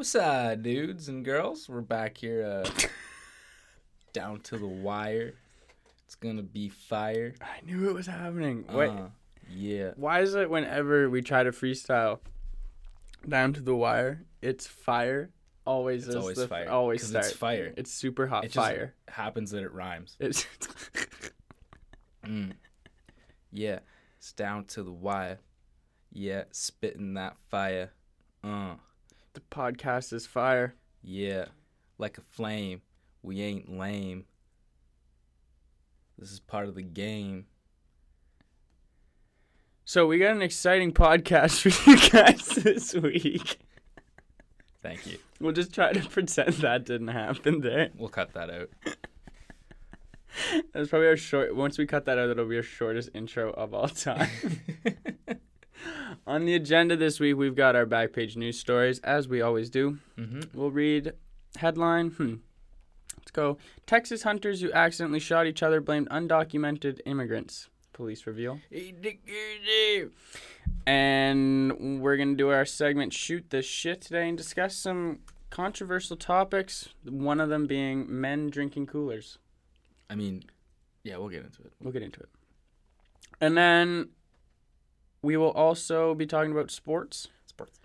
[0.00, 1.68] What's up, dudes and girls?
[1.68, 2.70] We're back here, uh,
[4.14, 5.34] down to the wire.
[6.06, 7.34] It's gonna be fire.
[7.42, 8.64] I knew it was happening.
[8.72, 9.08] Wait, Uh,
[9.50, 9.90] yeah.
[9.96, 12.20] why is it whenever we try to freestyle
[13.28, 15.28] down to the wire, it's fire?
[15.66, 16.70] Always It's is always the fire.
[16.70, 17.26] Always 'cause start.
[17.26, 17.74] It's fire.
[17.76, 18.46] It's super hot fire.
[18.46, 18.94] It just fire.
[19.08, 20.16] happens that it rhymes.
[20.18, 20.46] It's
[22.24, 22.52] Mm.
[23.52, 23.80] Yeah.
[24.16, 25.40] It's down to the wire.
[26.10, 26.44] Yeah.
[26.52, 27.92] Spitting that fire.
[28.42, 28.76] Uh.
[29.32, 30.74] The podcast is fire.
[31.02, 31.46] Yeah.
[31.98, 32.82] Like a flame.
[33.22, 34.24] We ain't lame.
[36.18, 37.46] This is part of the game.
[39.84, 43.58] So we got an exciting podcast for you guys this week.
[44.82, 45.18] Thank you.
[45.40, 47.90] We'll just try to pretend that didn't happen there.
[47.96, 48.70] We'll cut that out.
[50.72, 51.56] That's probably our short.
[51.56, 54.28] Once we cut that out, that'll be our shortest intro of all time.
[56.30, 59.68] On the agenda this week, we've got our back page news stories, as we always
[59.68, 59.98] do.
[60.16, 60.42] mm-hmm.
[60.54, 61.14] We'll read
[61.56, 62.10] headline.
[62.10, 62.34] Hmm.
[63.18, 63.58] Let's go.
[63.84, 67.68] Texas hunters who accidentally shot each other blamed undocumented immigrants.
[67.92, 68.60] Police reveal.
[70.86, 75.18] And we're gonna do our segment "Shoot the Shit" today and discuss some
[75.50, 76.90] controversial topics.
[77.02, 79.38] One of them being men drinking coolers.
[80.08, 80.44] I mean,
[81.02, 81.72] yeah, we'll get into it.
[81.82, 82.28] We'll get into it.
[83.40, 84.10] And then
[85.22, 87.28] we will also be talking about sports.
[87.46, 87.78] Sports.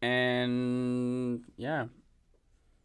[0.00, 1.86] And yeah,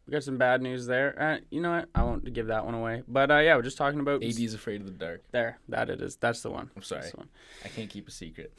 [0.06, 1.20] we got some bad news there.
[1.20, 1.88] Uh, you know what?
[1.94, 3.02] I won't give that one away.
[3.06, 5.22] But uh, yeah, we're just talking about AD's afraid of the dark.
[5.32, 5.58] there.
[5.68, 6.16] That it is.
[6.16, 6.70] That's the one.
[6.76, 7.10] I'm sorry.
[7.14, 7.28] One.
[7.64, 8.52] I can't keep a secret.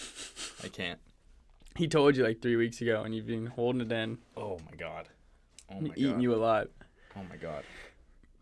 [0.64, 1.00] I can't.
[1.76, 4.76] He told you like three weeks ago, and you've been holding it in, Oh my
[4.76, 5.08] god.
[5.70, 5.98] Oh my god.
[5.98, 6.22] eating god.
[6.22, 6.68] you alive.
[7.16, 7.64] Oh my god.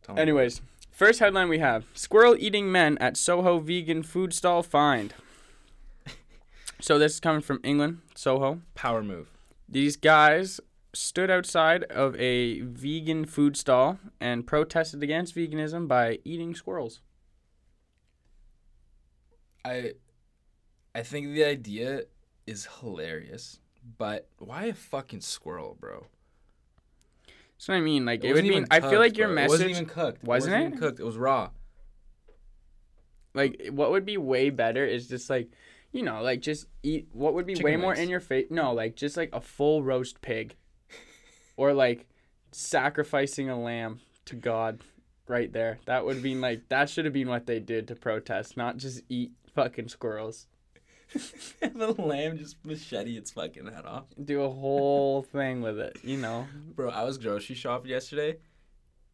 [0.02, 5.14] Tell Anyways, first headline we have: Squirrel eating men at Soho vegan food stall fined.
[6.80, 8.60] So this is coming from England, Soho.
[8.74, 9.30] power move.
[9.68, 10.60] These guys
[10.92, 17.00] stood outside of a vegan food stall and protested against veganism by eating squirrels.
[19.64, 19.92] I
[20.94, 22.02] I think the idea
[22.46, 23.60] is hilarious,
[23.98, 26.06] but why a fucking squirrel, bro?
[27.26, 28.04] That's what I mean.
[28.06, 28.54] Like it, would wasn't be.
[28.56, 29.32] even I feel like your bro.
[29.32, 30.24] It message, wasn't even cooked.
[30.24, 30.58] Wasn't it?
[30.58, 30.66] it?
[30.66, 30.98] Even cooked.
[30.98, 31.50] It was raw.
[33.34, 35.48] like what would be way better is just like,
[35.92, 37.08] you know, like just eat.
[37.12, 38.46] What would be Chicken way more in your face?
[38.50, 40.56] No, like just like a full roast pig,
[41.56, 42.06] or like
[42.52, 44.80] sacrificing a lamb to God,
[45.26, 45.78] right there.
[45.86, 49.02] That would be like that should have been what they did to protest, not just
[49.08, 50.46] eat fucking squirrels.
[51.60, 54.04] the lamb just machete its fucking head off.
[54.22, 56.46] Do a whole thing with it, you know.
[56.76, 58.36] Bro, I was grocery shopping yesterday,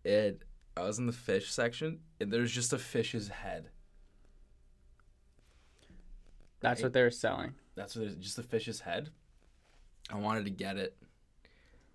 [0.05, 0.39] and
[0.77, 3.71] I was in the fish section, and there's just a fish's head.
[6.71, 7.55] That's what they were selling.
[7.75, 9.11] That's what just a fish's head.
[10.11, 10.97] I wanted to get it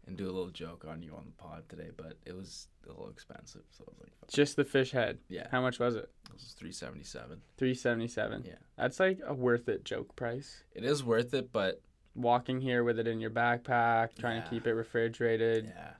[0.07, 2.89] and do a little joke on you on the pod today, but it was a
[2.89, 4.29] little expensive, so I was like, fuck.
[4.29, 5.19] Just the fish head.
[5.29, 6.09] yeah, How much was it?
[6.25, 7.41] it was three seventy seven.
[7.57, 8.43] Three seventy seven.
[8.45, 8.55] Yeah.
[8.77, 10.63] That's like a worth it joke price.
[10.73, 11.81] It is worth it, but
[12.13, 14.43] Walking here with it in your backpack, trying Yeah.
[14.43, 15.67] to keep it refrigerated.
[15.73, 15.91] yeah,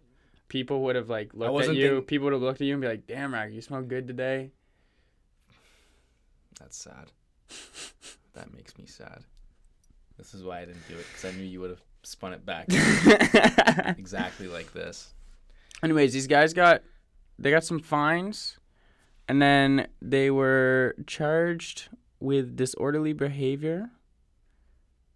[0.49, 1.95] People would have like looked at you.
[1.95, 4.07] think- People would have looked at you and be like, "Damn, Rack, you smell good
[4.07, 4.51] today."
[6.59, 7.11] that's sad.
[8.33, 9.23] that makes me sad.
[10.17, 12.45] This is why I didn't do it because I knew you would have spun it
[12.45, 12.65] back
[13.97, 15.13] exactly like this.
[15.83, 16.83] Anyways, these guys got
[17.39, 18.59] they got some fines,
[19.27, 21.89] and then they were charged
[22.19, 23.89] with disorderly behavior.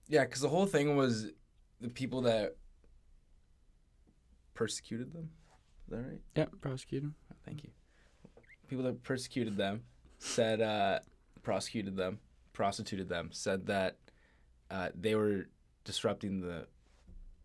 [0.08, 1.28] Yeah, because the whole thing was
[1.82, 2.56] the people that
[4.54, 5.30] persecuted them.
[5.88, 6.22] Is that right?
[6.36, 7.14] Yep, prosecuted.
[7.46, 7.70] Thank you.
[8.68, 9.84] People that persecuted them
[10.18, 11.00] said, uh,
[11.44, 12.20] prosecuted them,
[12.56, 13.98] prostituted them, said that
[14.72, 15.48] uh, they were
[15.84, 16.66] disrupting the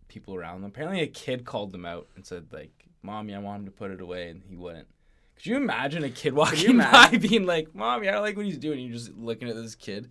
[0.09, 0.71] people around them.
[0.71, 3.91] Apparently, a kid called them out and said, like, "Mommy, I want him to put
[3.91, 4.89] it away," and he wouldn't.
[5.37, 8.59] Could you imagine a kid walking by being like, "Mommy, I don't like what he's
[8.59, 10.11] doing." You're just looking at this kid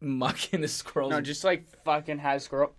[0.00, 1.10] mucking a squirrel.
[1.10, 2.74] No, just like fucking has squirrel.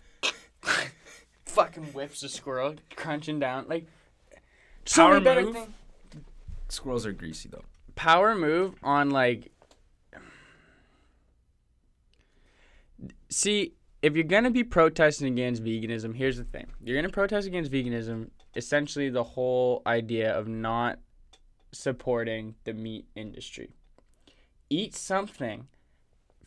[1.46, 3.88] fucking whips a squirrel, crunching down like.
[4.86, 5.54] So Power move?
[5.56, 5.74] thing-
[6.70, 7.64] squirrels are greasy though.
[7.96, 9.52] Power move on like.
[13.30, 17.72] See, if you're gonna be protesting against veganism, here's the thing: you're gonna protest against
[17.72, 18.30] veganism.
[18.56, 21.00] Essentially, the whole idea of not
[21.72, 23.76] supporting the meat industry.
[24.70, 25.68] Eat something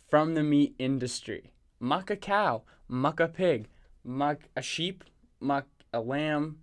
[0.08, 1.52] from the meat industry.
[1.80, 3.68] Muck a cow, muck a pig,
[4.02, 5.04] muck a sheep,
[5.38, 6.58] muck a lamb,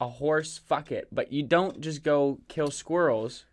[0.00, 1.08] a horse, fuck it.
[1.10, 3.46] But you don't just go kill squirrels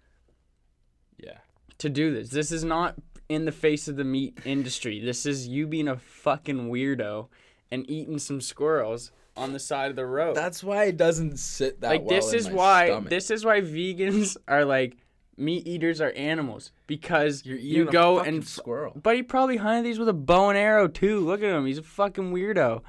[1.17, 1.39] Yeah.
[1.77, 2.29] to do this.
[2.29, 2.97] This is not
[3.29, 4.99] in the face of the meat industry.
[4.99, 7.27] This is you being a fucking weirdo
[7.71, 10.35] and eating some squirrels on the side of the road.
[10.35, 13.09] That's why it doesn't sit that like well this in is my why stomach.
[13.09, 14.97] this is why vegans are like
[15.37, 18.91] meat eaters are animals because a go and squirrel.
[19.01, 21.19] but he probably hunted these with a bow and arrow too.
[21.21, 22.81] Look at him, he's a fucking weirdo.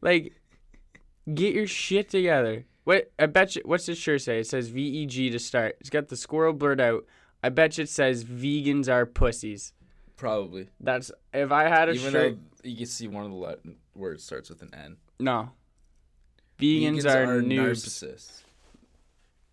[0.00, 0.34] Like,
[1.32, 2.66] get your shit together.
[2.84, 3.62] What I bet you.
[3.64, 4.38] What's this shirt say?
[4.38, 5.76] It says VEG to start.
[5.80, 7.04] It's got the squirrel blurred out.
[7.42, 9.72] I bet you it says vegans are pussies.
[10.16, 10.68] Probably.
[10.80, 12.36] That's if I had a Even shirt.
[12.62, 13.56] though you can see one of the le-
[13.94, 14.96] words starts with an N.
[15.20, 15.50] No.
[16.58, 17.46] Vegans, are, noobs.
[17.84, 18.42] narcissists.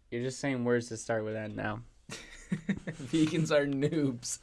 [0.10, 1.82] You're just saying words that start with N now.
[2.52, 4.40] Vegans are noobs.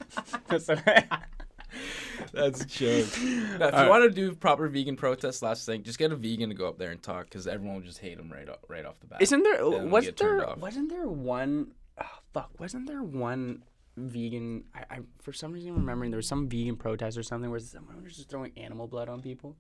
[0.49, 0.77] That's a
[2.67, 3.07] joke.
[3.23, 3.85] Now, if Alright.
[3.85, 6.69] you want to do proper vegan protest, last thing, just get a vegan to go
[6.69, 9.07] up there and talk, because everyone will just hate him right off, right off the
[9.07, 9.23] bat.
[9.23, 9.71] Isn't there?
[9.71, 10.55] Then wasn't there?
[10.59, 11.73] Wasn't there one?
[12.03, 12.51] Oh, fuck!
[12.59, 13.63] Wasn't there one
[14.09, 14.65] vegan?
[14.75, 17.61] I, I for some reason I'm remembering there was some vegan protest or something where
[17.61, 19.57] someone was just throwing animal blood on people.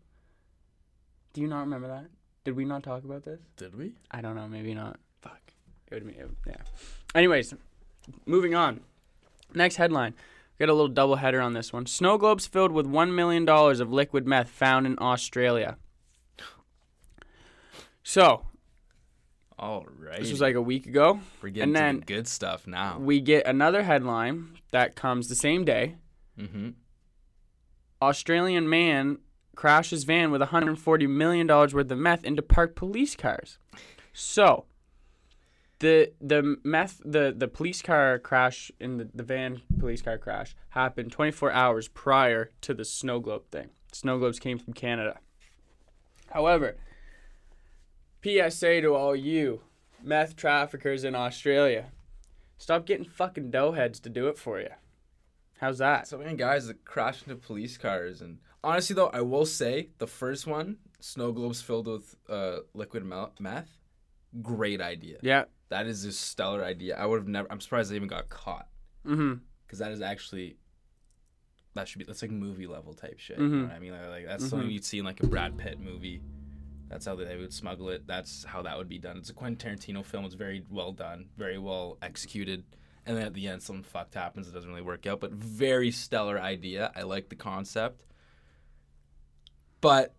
[1.33, 2.07] Do you not remember that?
[2.45, 3.41] Did we not talk about this?
[3.57, 3.93] Did we?
[4.11, 4.49] I don't know.
[4.49, 4.99] Maybe not.
[5.21, 5.53] Fuck.
[5.91, 6.17] It would be.
[6.47, 6.57] Yeah.
[7.15, 7.55] Anyways,
[8.27, 8.81] moving on.
[9.55, 10.15] Next headline.
[10.59, 11.87] Got a little double header on this one.
[11.87, 15.77] Snow globes filled with one million dollars of liquid meth found in Australia.
[18.03, 18.47] So
[19.61, 20.19] All right.
[20.19, 21.21] this was like a week ago.
[21.43, 22.99] We're getting and then the good stuff now.
[22.99, 25.97] We get another headline that comes the same day.
[26.39, 26.71] Mm-hmm.
[28.01, 29.19] Australian man
[29.55, 33.59] crashes van with 140 million dollars worth of meth into parked police cars.
[34.15, 34.65] So,
[35.81, 40.57] the the meth the the police car crash in the, the van police car crash
[40.71, 43.69] happened 24 hours prior to the snow globe thing.
[43.93, 45.19] Snow globes came from Canada.
[46.31, 46.77] However,
[48.23, 49.61] PSA to all you
[50.03, 51.87] meth traffickers in Australia,
[52.59, 54.69] stop getting fucking doughheads to do it for you.
[55.59, 56.09] How's that?
[56.09, 60.07] So many guys that crash into police cars, and honestly, though, I will say the
[60.07, 63.05] first one, snow globes filled with uh, liquid
[63.39, 63.69] meth,
[64.43, 65.19] great idea.
[65.23, 65.45] Yeah.
[65.69, 66.97] That is a stellar idea.
[66.97, 67.47] I would have never.
[67.51, 68.67] I'm surprised they even got caught
[69.07, 69.35] Mm-hmm.
[69.67, 70.57] because that is actually.
[71.75, 73.39] That should be that's like movie level type shit.
[73.39, 73.51] You Mhm.
[73.53, 73.93] know what I mean?
[73.93, 74.73] Like, like that's something Mhm.
[74.73, 76.21] you'd see in like a Brad Pitt movie.
[76.91, 78.07] That's how they would smuggle it.
[78.07, 79.17] That's how that would be done.
[79.17, 80.25] It's a Quentin Tarantino film.
[80.25, 82.65] It's very well done, very well executed.
[83.07, 84.49] And then at the end, something fucked happens.
[84.49, 86.91] It doesn't really work out, but very stellar idea.
[86.97, 88.05] I like the concept.
[89.81, 90.15] But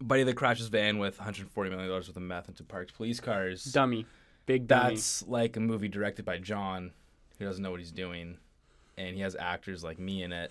[0.00, 3.64] buddy that crashes van with 140 million dollars worth of meth into parked police cars.
[3.64, 4.04] Dummy.
[4.46, 4.96] Big dummy.
[4.96, 6.90] That's like a movie directed by John,
[7.38, 8.38] who doesn't know what he's doing,
[8.98, 10.50] and he has actors like me in it,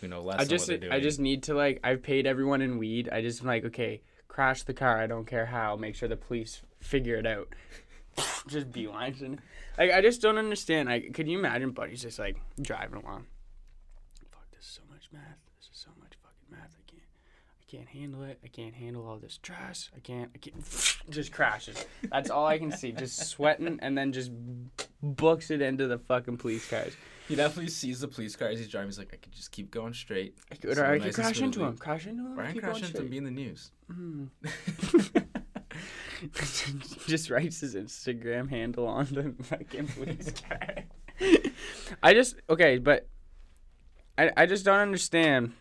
[0.00, 0.40] who know less.
[0.40, 3.08] I just what they're I just need to like I've paid everyone in weed.
[3.12, 4.02] I just am like, okay,
[4.38, 5.00] crash the car.
[5.00, 5.74] I don't care how.
[5.74, 7.48] Make sure the police figure it out.
[8.46, 9.40] just beelines and
[9.76, 10.88] like I just don't understand.
[10.88, 13.26] Like, could you imagine buddies just like driving along?
[14.30, 15.38] Fuck, this is so much math.
[15.56, 16.70] This is so much fucking math.
[16.70, 17.02] I can't.
[17.60, 18.38] I can't handle it.
[18.44, 19.90] I can't handle all this stress.
[19.96, 20.30] I can't.
[20.32, 20.56] I can't.
[21.10, 21.84] Just crashes.
[22.08, 22.92] That's all I can see.
[22.92, 24.30] Just sweating and then just
[25.02, 26.94] books it into the fucking police cars.
[27.28, 28.88] He definitely sees the police car as he's driving.
[28.88, 30.38] He's like, I could just keep going straight.
[30.50, 31.76] I could, or I could and crash into him.
[31.76, 32.34] Crash into him.
[32.34, 33.10] Brian keep crash going into straight.
[33.10, 33.70] be in the news.
[33.92, 34.28] Mm.
[37.06, 40.84] just writes his Instagram handle on the fucking police car.
[42.02, 43.08] I just okay, but
[44.16, 45.52] I I just don't understand.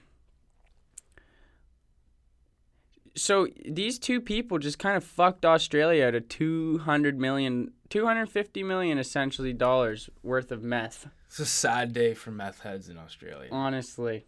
[3.15, 8.97] So these two people just kind of fucked Australia out of 200 million 250 million
[8.97, 11.07] essentially dollars worth of meth.
[11.27, 13.49] It's a sad day for meth heads in Australia.
[13.51, 14.25] Honestly,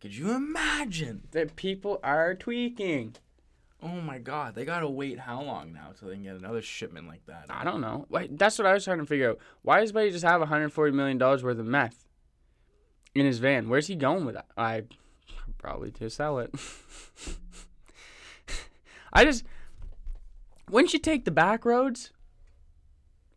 [0.00, 1.22] Could you imagine?
[1.32, 3.16] that people are tweaking.
[3.82, 7.08] Oh my god, they gotta wait how long now till they can get another shipment
[7.08, 7.46] like that?
[7.50, 8.06] I don't know.
[8.08, 9.38] Wait, that's what I was trying to figure out.
[9.62, 12.06] Why does Buddy just have 140 million dollars worth of meth
[13.14, 13.68] in his van?
[13.68, 14.46] Where's he going with that?
[14.56, 14.84] I
[15.58, 16.54] probably to sell it.
[19.12, 19.44] I just
[20.70, 22.10] wouldn't you take the back roads?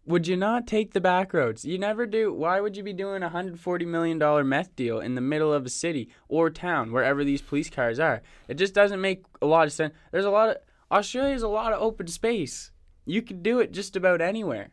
[0.08, 1.66] Would you not take the back roads?
[1.66, 2.32] You never do.
[2.32, 5.52] Why would you be doing a hundred forty million dollar meth deal in the middle
[5.52, 8.22] of a city or town, wherever these police cars are?
[8.48, 9.96] It just doesn't make a lot of sense.
[10.12, 10.58] There's a lot of
[10.92, 12.72] Australia's a lot of open space.
[13.06, 14.70] You could do it just about anywhere.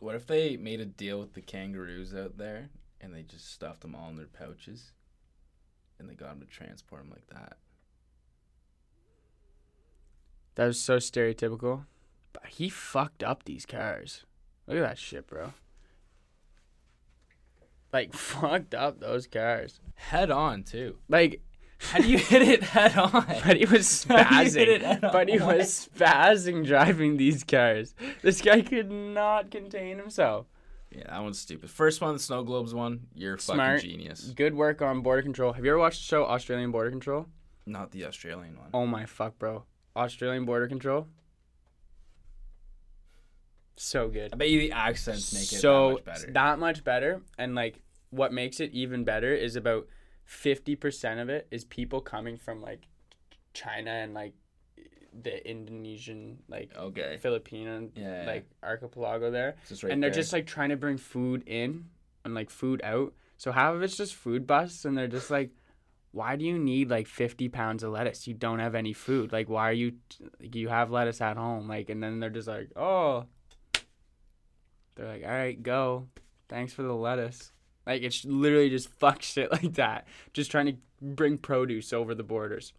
[0.00, 2.68] What if they made a deal with the kangaroos out there
[3.00, 4.92] and they just stuffed them all in their pouches
[5.98, 7.56] and they got them to transport them like that?
[10.56, 11.86] That was so stereotypical.
[12.34, 14.24] But he fucked up these cars.
[14.66, 15.52] Look at that shit, bro.
[17.92, 19.80] Like fucked up those cars.
[19.94, 20.98] Head on too.
[21.08, 21.42] Like
[21.78, 23.12] How do you hit it head on?
[23.46, 25.12] but he was How do you hit it spazzing.
[25.12, 27.94] But he was spazzing driving these cars.
[28.22, 30.46] This guy could not contain himself.
[30.90, 31.70] Yeah, that one's stupid.
[31.70, 33.80] First one, the snow globes one, you're Smart.
[33.80, 34.32] fucking genius.
[34.36, 35.52] Good work on border control.
[35.52, 37.26] Have you ever watched the show Australian Border Control?
[37.66, 38.68] Not the Australian one.
[38.72, 39.64] Oh my fuck, bro.
[39.96, 41.08] Australian Border Control.
[43.76, 44.32] So good.
[44.32, 46.32] I bet you the accents make it so that much better.
[46.32, 47.22] that much better.
[47.38, 49.86] And like what makes it even better is about
[50.24, 52.86] fifty percent of it is people coming from like
[53.52, 54.34] China and like
[55.22, 57.18] the Indonesian like okay.
[57.20, 58.24] Filipino Yeah.
[58.26, 59.54] like archipelago there.
[59.70, 60.20] Right and they're there.
[60.20, 61.86] just like trying to bring food in
[62.24, 63.12] and like food out.
[63.36, 65.50] So half of it's just food busts, and they're just like,
[66.12, 68.26] why do you need like 50 pounds of lettuce?
[68.26, 69.32] You don't have any food.
[69.32, 69.94] Like, why are you,
[70.40, 71.68] like, you have lettuce at home?
[71.68, 73.26] Like, and then they're just like, oh,
[74.94, 76.08] they're like, all right, go.
[76.48, 77.52] Thanks for the lettuce.
[77.86, 80.06] Like, it's literally just fuck shit like that.
[80.32, 82.72] Just trying to bring produce over the borders.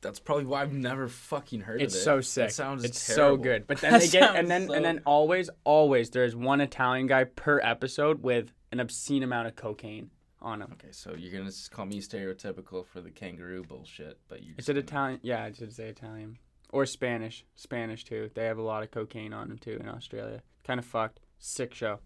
[0.00, 1.98] That's probably why I've never fucking heard It's of it.
[1.98, 2.48] It's so sick.
[2.48, 3.36] It sounds it's terrible.
[3.36, 3.66] so good.
[3.68, 7.24] But then they get and then so- and then always always there's one Italian guy
[7.24, 10.70] per episode with an obscene amount of cocaine on him.
[10.72, 14.54] Okay, so you're gonna call me stereotypical for the kangaroo bullshit, but you.
[14.58, 15.20] Is it Italian?
[15.22, 16.36] Yeah, I should say Italian
[16.70, 17.44] or Spanish.
[17.54, 18.28] Spanish too.
[18.34, 20.42] They have a lot of cocaine on them too in Australia.
[20.66, 21.20] Kind of fucked.
[21.38, 21.98] Sick show.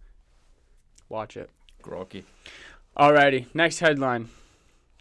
[1.08, 1.50] Watch it.
[1.82, 2.24] Grokky.
[2.96, 4.28] Alrighty, next headline.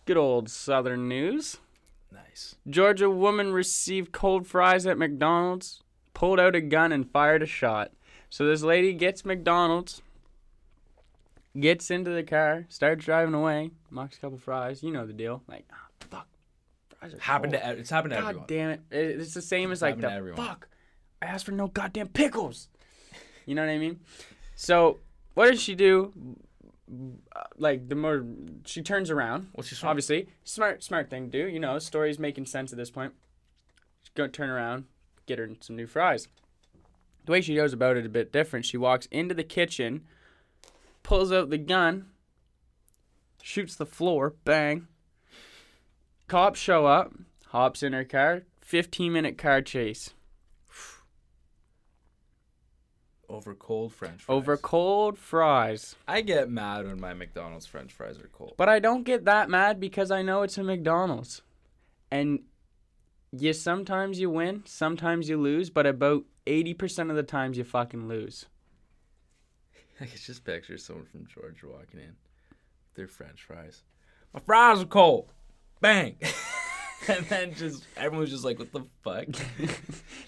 [0.06, 1.58] Good old Southern news.
[2.12, 2.56] Nice.
[2.70, 5.82] Georgia woman received cold fries at McDonald's,
[6.14, 7.92] pulled out a gun and fired a shot.
[8.30, 10.02] So this lady gets McDonald's,
[11.60, 14.84] gets into the car, starts driving away, knocks a couple fries.
[14.84, 15.42] You know the deal.
[15.48, 16.28] Like, ah, fuck,
[17.00, 17.64] fries are Happened cold.
[17.64, 18.48] to it's happened to God everyone.
[18.48, 18.82] damn it!
[18.92, 20.68] It- It's the same as like the fuck.
[21.22, 22.68] I asked for no goddamn pickles.
[23.46, 24.00] You know what I mean?
[24.56, 25.00] So
[25.34, 26.14] what does she do?
[27.58, 28.24] Like the more
[28.66, 30.28] she turns around, What's your obviously.
[30.44, 33.14] Smart smart thing to do you know story's making sense at this point.
[34.04, 34.86] She's gonna turn around
[35.26, 36.28] get her some new fries.
[37.26, 38.66] The way she goes about it a bit different.
[38.66, 40.04] She walks into the kitchen
[41.04, 42.08] pulls out the gun
[43.42, 44.88] shoots the floor bang.
[46.28, 47.14] Cops show up
[47.50, 50.14] hops in her car 15 minute car chase
[53.30, 54.36] over cold French fries?
[54.36, 58.56] over cold fries I get mad when my McDonald's French fries are cold.
[58.58, 61.42] But I don't get that mad because I know it's a McDonald's.
[62.12, 62.42] And
[63.32, 68.08] you sometimes you win, sometimes you lose, but about 80% of the times you fucking
[68.08, 68.46] lose.
[70.02, 72.16] I could just picture someone from Georgia walking in.
[72.96, 73.84] Their French fries.
[74.34, 75.34] My fries are cold.
[75.82, 76.18] Bang.
[77.08, 79.26] and then just everyone's just like, what the fuck?
[79.28, 79.68] Do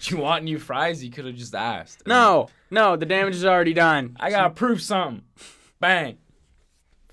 [0.02, 1.02] you want new fries?
[1.02, 2.06] You could have just asked.
[2.06, 4.16] No, no, the damage is already done.
[4.20, 5.22] I gotta prove something.
[5.80, 6.18] Bang.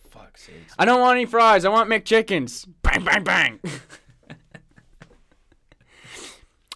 [0.10, 0.74] Fuck sakes.
[0.78, 1.66] I don't want any fries.
[1.66, 2.68] I want McChickens.
[2.82, 3.60] Bang, bang, bang.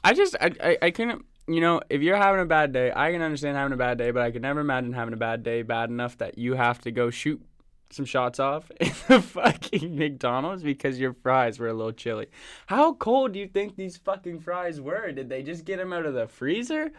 [0.04, 3.12] I just, I, I, I couldn't, you know, if you're having a bad day, I
[3.12, 5.62] can understand having a bad day, but I could never imagine having a bad day
[5.62, 7.42] bad enough that you have to go shoot
[7.90, 12.28] some shots off in the fucking McDonald's because your fries were a little chilly.
[12.68, 15.12] How cold do you think these fucking fries were?
[15.12, 16.92] Did they just get them out of the freezer?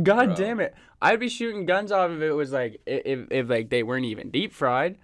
[0.00, 0.34] God Bro.
[0.36, 0.74] damn it.
[1.02, 4.30] I'd be shooting guns off if it was like, if, if like they weren't even
[4.30, 4.98] deep fried.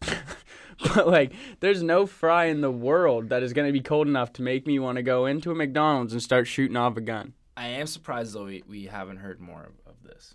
[0.00, 4.42] but like, there's no fry in the world that is gonna be cold enough to
[4.42, 7.34] make me want to go into a McDonald's and start shooting off a gun.
[7.54, 10.34] I am surprised though we, we haven't heard more of, of this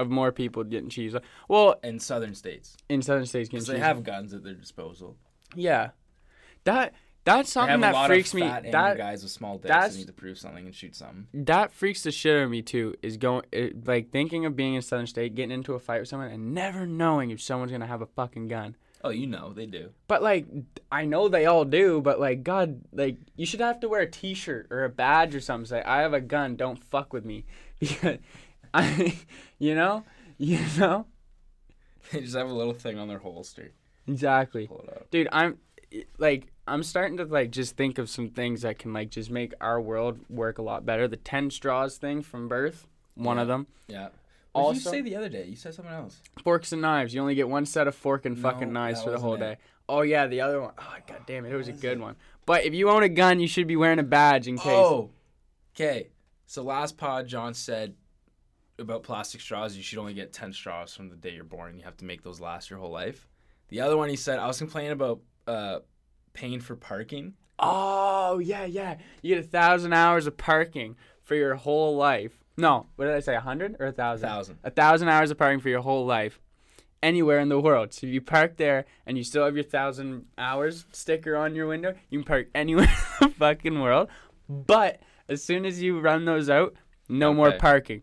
[0.00, 1.14] Of more people getting cheese.
[1.48, 3.82] Well, in southern states in southern states, getting they cheese.
[3.82, 5.16] have guns at their disposal.
[5.54, 5.90] yeah,
[6.64, 8.40] that that's They something have a that lot freaks of me.
[8.42, 10.96] fat angry That guys with small dicks that's- that need to prove something and shoot
[10.96, 11.26] something.
[11.34, 12.94] that freaks the shit out of me too.
[13.02, 16.08] Is going it, like thinking of being in southern state, getting into a fight with
[16.08, 18.74] someone, and never knowing if someone's gonna have a fucking gun.
[19.02, 19.90] Oh, you know they do.
[20.08, 20.46] But like,
[20.92, 22.00] I know they all do.
[22.02, 25.40] But like, God, like you should have to wear a T-shirt or a badge or
[25.40, 25.66] something.
[25.66, 26.56] Say, I have a gun.
[26.56, 27.44] Don't fuck with me,
[27.80, 28.18] because
[28.74, 29.18] I,
[29.58, 30.04] you know,
[30.38, 31.06] you know,
[32.12, 33.72] They just have a little thing on their holster.
[34.06, 35.10] exactly, Pull it up.
[35.10, 35.28] dude.
[35.32, 35.58] I'm
[36.18, 39.52] like, I'm starting to like just think of some things that can like just make
[39.60, 41.08] our world work a lot better.
[41.08, 43.66] The ten straws thing from birth, one of them.
[43.88, 44.08] Yeah.
[44.52, 45.44] What did you say the other day?
[45.46, 46.20] You said something else.
[46.42, 47.14] Forks and knives.
[47.14, 49.58] You only get one set of fork and fucking No, knives for the whole wasn't
[49.58, 49.64] day.
[49.88, 50.72] Oh yeah, the other one.
[50.78, 52.16] Oh god damn it, it was a good one.
[52.46, 54.66] But if you own a gun, you should be wearing a badge in case.
[54.66, 55.10] Oh,
[55.76, 56.08] okay.
[56.46, 57.94] So last pod, John said
[58.80, 59.76] about plastic straws.
[59.76, 61.76] You should only get ten straws from the day you're born.
[61.76, 63.28] You have to make those last your whole life.
[63.68, 65.78] The other one, he said, I was complaining about uh,
[66.32, 67.34] paying for parking.
[67.58, 68.96] Oh yeah, yeah.
[69.22, 72.32] You get a thousand hours of parking for your whole life.
[72.56, 73.36] No, what did I say?
[73.36, 74.28] A hundred or a thousand?
[74.28, 74.58] Thousand.
[74.64, 76.40] A thousand hours of parking for your whole life,
[77.02, 77.92] anywhere in the world.
[77.92, 81.66] So if you park there and you still have your thousand hours sticker on your
[81.66, 82.88] window, you can park anywhere
[83.20, 84.08] in the fucking world.
[84.48, 86.74] But as soon as you run those out,
[87.08, 88.02] no more parking.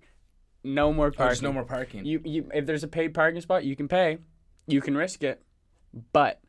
[0.73, 1.25] No more Oh, parking.
[1.27, 2.05] there's no more parking.
[2.05, 4.17] You you if there's a paid parking spot, you can pay.
[4.67, 5.41] You can risk it.
[6.11, 6.41] But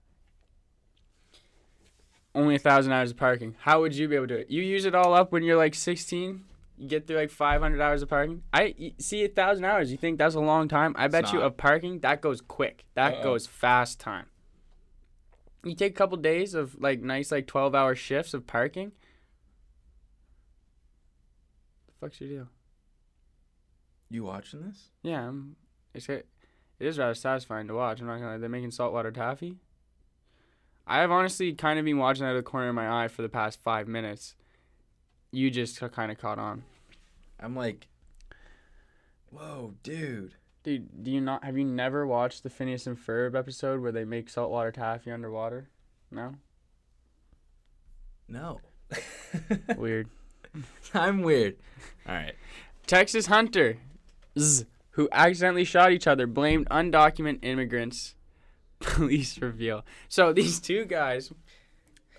[2.35, 3.55] only a thousand hours of parking.
[3.61, 4.51] How would you be able to do it?
[4.51, 6.45] You use it all up when you're like 16,
[6.77, 8.43] You get through like 500 hours of parking.
[8.53, 9.91] I see a thousand hours.
[9.91, 10.95] You think that's a long time?
[10.99, 12.85] I bet you of parking that goes quick.
[12.95, 13.23] That Uh-uh.
[13.23, 14.27] goes fast time.
[15.65, 18.93] You take a couple days of like nice like 12 hour shifts of parking.
[21.87, 22.49] The fuck's your deal?
[24.11, 24.89] You watching this?
[25.03, 25.57] Yeah, I'm,
[25.95, 26.27] it's it
[26.81, 28.01] is rather satisfying to watch.
[28.01, 28.39] I'm not gonna.
[28.39, 29.57] They're making saltwater taffy.
[30.87, 33.21] I have honestly kind of been watching out of the corner of my eye for
[33.23, 34.35] the past five minutes.
[35.31, 36.63] You just kind of caught on,
[37.39, 37.89] I'm like,
[39.31, 40.35] whoa, dude.
[40.63, 41.05] dude.
[41.05, 44.31] Do you not have you never watched the Phineas and Ferb episode where they make
[44.31, 45.69] saltwater taffy underwater?
[46.11, 46.37] No,
[48.27, 48.61] No.
[49.77, 50.09] weird.
[50.95, 51.57] I'm weird.
[52.07, 52.35] All right.
[52.87, 53.77] Texas hunter,
[54.93, 58.15] who accidentally shot each other, blamed undocumented immigrants.
[58.81, 59.85] Police reveal.
[60.09, 61.33] So these two guys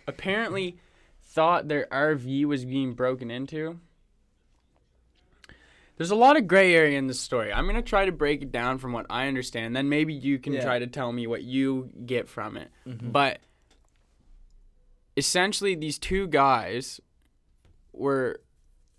[0.07, 0.77] apparently
[1.23, 3.79] thought their RV was being broken into.
[5.97, 7.51] There's a lot of gray area in this story.
[7.51, 9.75] I'm gonna try to break it down from what I understand.
[9.75, 10.63] Then maybe you can Yeah.
[10.63, 12.71] try to tell me what you get from it.
[12.87, 13.11] Mhm.
[13.11, 13.39] But
[15.17, 17.01] essentially, these two guys
[17.91, 18.39] were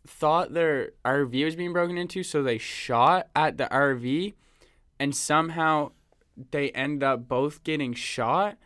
[0.07, 4.35] thought their RV was being broken into, so they shot at the RV,
[4.99, 5.93] and somehow
[6.51, 8.57] they ended up both getting shot.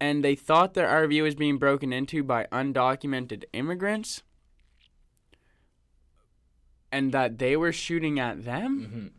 [0.00, 4.22] And they thought their RV was being broken into by undocumented immigrants,
[6.90, 9.12] and that they were shooting at them.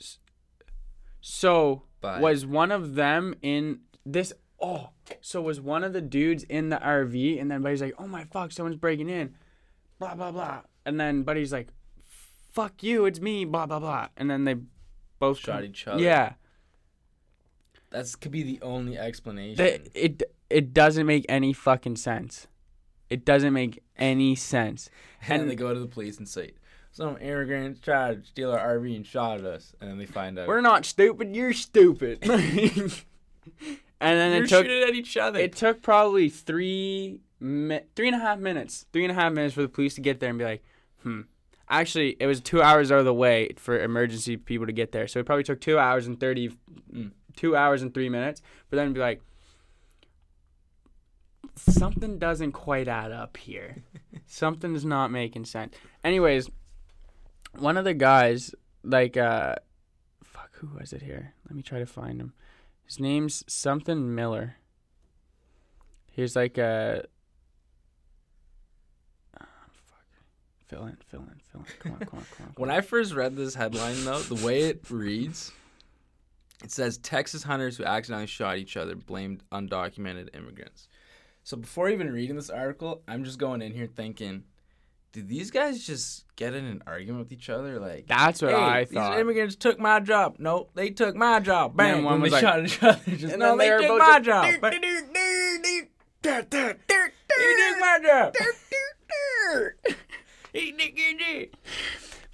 [0.00, 0.26] Mhm.
[1.20, 4.90] So But was one of them in this oh
[5.20, 8.24] so was one of the dudes in the RV and then buddy's like oh my
[8.24, 9.34] fuck someone's breaking in
[9.98, 11.68] blah blah blah and then buddy's like
[12.52, 14.56] fuck you it's me blah blah blah and then they
[15.18, 16.02] both shot come- each other.
[16.02, 16.34] yeah
[17.90, 19.56] that could be the only explanation.
[19.56, 22.46] that it it doesn't make any fucking sense
[23.08, 24.90] it doesn't make any sense
[25.28, 26.52] and and- they go to the police and say,
[26.90, 29.74] some immigrants tried to steal our RV and shot at us.
[29.82, 30.48] And then they find out.
[30.48, 32.90] we're not stupid you're stupid and
[34.00, 35.38] then You're it took at each other.
[35.38, 39.54] It took probably three, mi- three and a half minutes, three and a half minutes
[39.54, 40.64] for the police to get there and be like,
[41.02, 41.22] hmm.
[41.68, 45.08] Actually, it was two hours out of the way for emergency people to get there,
[45.08, 46.50] so it probably took two hours and thirty,
[46.92, 47.10] Mm.
[47.34, 49.20] two hours and three minutes for them to be like,
[51.56, 53.82] something doesn't quite add up here.
[54.26, 55.74] Something's not making sense.
[56.04, 56.50] Anyways,
[57.58, 59.54] one of the guys, like, uh,
[60.22, 61.34] fuck, who was it here?
[61.48, 62.32] Let me try to find him.
[62.84, 64.56] His name's something Miller.
[66.10, 67.04] He's like a.
[69.40, 70.06] Ah, fuck.
[70.68, 71.66] Fill in, fill in, fill in.
[71.78, 72.52] Come on, come on, come on.
[72.56, 75.52] When I first read this headline, though, the way it reads,
[76.64, 80.88] it says Texas hunters who accidentally shot each other blamed undocumented immigrants.
[81.44, 84.42] So before even reading this article, I'm just going in here thinking,
[85.12, 87.78] did these guys just get in an argument with each other?
[87.78, 89.12] Like, That's what hey, I these thought.
[89.12, 90.36] These immigrants took my job.
[90.40, 91.70] Nope, they took my job.
[91.70, 92.04] And Bang.
[92.04, 93.00] one was they like- shot each other.
[93.16, 94.60] Just, And no, they, they were took my job.
[94.60, 94.80] Bang.
[96.20, 98.34] They took my job.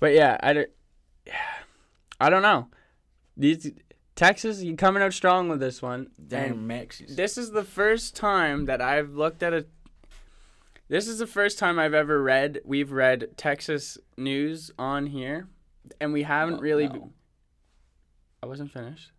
[0.00, 0.70] But yeah, I don't,
[2.20, 2.68] I don't know.
[3.36, 3.72] These
[4.14, 6.10] Texas, you coming out strong with this one.
[6.26, 6.58] Damn And
[7.16, 9.66] this is the first time that I've looked at a.
[10.88, 12.60] This is the first time I've ever read.
[12.64, 15.48] We've read Texas news on here,
[16.00, 16.88] and we haven't Oh, really.
[16.88, 17.12] no.
[18.42, 19.12] I wasn't finished.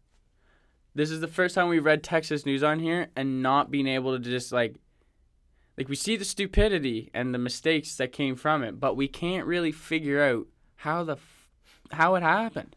[0.94, 4.16] This is the first time we've read Texas news on here and not being able
[4.16, 4.76] to just like
[5.78, 9.48] like we see the stupidity and the mistakes that came from it, but we can't
[9.48, 11.50] really figure out how the f-
[11.92, 12.76] how it happened.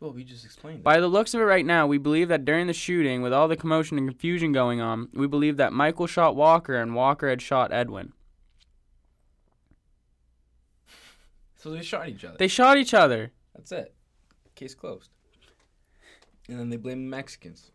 [0.00, 0.82] Well, we just explained it.
[0.82, 3.46] By the looks of it right now, we believe that during the shooting, with all
[3.46, 7.40] the commotion and confusion going on, we believe that Michael shot Walker and Walker had
[7.40, 8.12] shot Edwin.
[11.56, 12.36] So they shot each other.
[12.36, 13.30] They shot each other.
[13.54, 13.94] That's it.
[14.56, 15.10] Case closed.
[16.48, 17.70] And then they blame the Mexicans.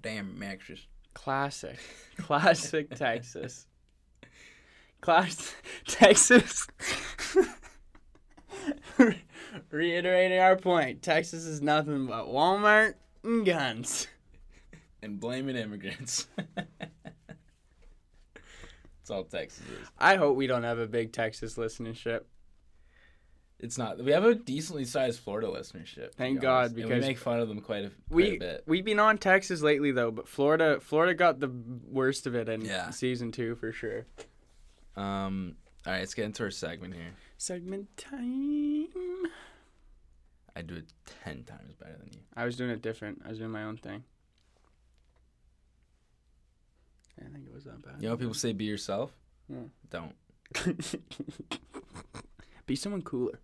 [0.00, 0.86] Damn Mexicans.
[1.14, 1.78] Classic.
[2.18, 3.66] Classic Texas.
[5.00, 5.54] Class
[5.86, 6.66] Texas.
[9.70, 14.06] Reiterating our point, Texas is nothing but Walmart and guns.
[15.02, 16.28] And blaming immigrants.
[16.56, 16.70] That's
[19.10, 19.88] all Texas is.
[19.98, 22.20] I hope we don't have a big Texas listenership.
[23.62, 24.02] It's not.
[24.02, 26.14] We have a decently sized Florida listenership.
[26.14, 26.74] Thank be God, honest.
[26.74, 28.64] And because we make fun of them quite a, quite We a bit.
[28.66, 31.50] we've been on Texas lately though, but Florida Florida got the
[31.88, 32.90] worst of it in Yeah.
[32.90, 34.06] season two for sure.
[34.96, 35.56] Um.
[35.86, 37.12] All right, let's get into our segment here.
[37.38, 38.86] Segment time.
[40.54, 40.92] I do it
[41.24, 42.20] ten times better than you.
[42.36, 43.22] I was doing it different.
[43.24, 44.04] I was doing my own thing.
[47.18, 47.94] I think it was that bad.
[48.02, 49.12] You know, people say be yourself.
[49.48, 49.66] Hmm.
[49.90, 50.14] Don't
[52.66, 53.38] Be someone cooler.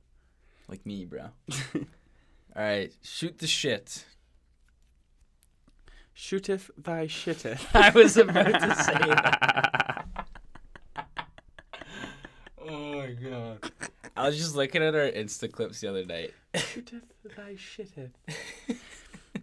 [0.69, 1.31] Like me, bro.
[1.75, 1.83] All
[2.57, 4.05] right, shoot the shit.
[6.17, 7.65] Shooteth thy shitteth.
[7.75, 10.05] I was about to say that.
[12.71, 13.71] Oh my god.
[14.15, 16.35] I was just looking at our Insta clips the other night.
[16.55, 17.01] Shooteth
[17.35, 18.11] thy shitteth.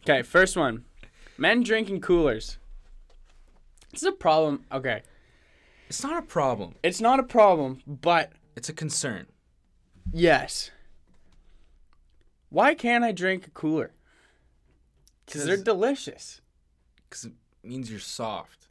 [0.04, 0.86] okay, first one.
[1.36, 2.60] Men drinking coolers.
[3.92, 4.66] This is a problem.
[4.72, 5.02] Okay.
[5.90, 6.76] It's not a problem.
[6.84, 9.26] It's not a problem, but It's a concern.
[10.14, 10.70] yes.
[12.56, 13.92] Why can't I drink a cooler?
[15.26, 16.40] Because they're delicious.
[17.10, 18.70] Because it means you're soft.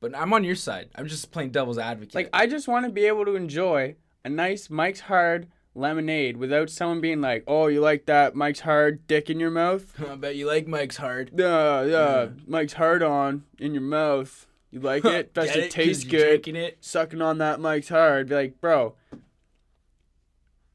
[0.00, 0.88] But I'm on your side.
[0.96, 2.12] I'm just playing devil's advocate.
[2.16, 6.70] Like, I just want to be able to enjoy a nice Mike's Hard lemonade without
[6.70, 9.94] someone being like, oh, you like that Mike's Hard dick in your mouth?
[10.10, 11.30] I bet you like Mike's hard.
[11.36, 12.28] Yeah, yeah, Yeah.
[12.48, 14.48] Mike's Hard on in your mouth.
[14.72, 15.32] You like it?
[15.34, 15.62] Get it, it?
[15.62, 16.48] 'Cause taste you're good?
[16.56, 16.78] It.
[16.80, 18.28] Sucking on that Mike's Hard.
[18.30, 18.96] Be like, bro,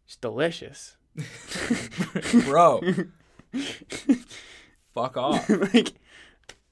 [0.05, 0.93] it's delicious.
[2.45, 2.81] Bro.
[4.93, 5.49] Fuck off.
[5.49, 5.93] like,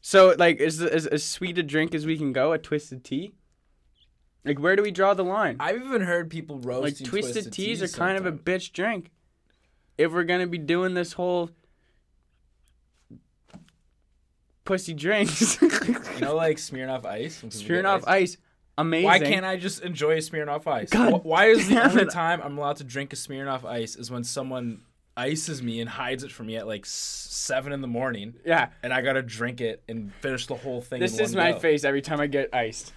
[0.02, 2.54] so like, is as as sweet a drink as we can go?
[2.54, 3.34] A twisted tea.
[4.44, 5.58] Like, where do we draw the line?
[5.60, 8.72] I've even heard people roast Like, roasting twisted, teas are teas kind of a bitch
[8.74, 9.12] drink.
[9.98, 11.50] If we're gonna be doing this whole
[14.66, 17.42] pussy drinks, You know, like Smirnoff Ice.
[17.42, 18.38] when people get Smirnoff Ice,
[18.78, 19.06] amazing.
[19.06, 20.90] Why can't I just enjoy a Smirnoff Ice?
[20.90, 22.10] God Wh- Why is the only it.
[22.12, 24.82] time I'm allowed to drink a Smirnoff Ice is when someone
[25.18, 28.94] ices me and hides it from me at like seven in the morning, Yeah, and
[28.94, 31.00] I gotta drink it and finish the whole thing.
[31.00, 31.60] this is my go.
[31.60, 32.92] face every time I get iced.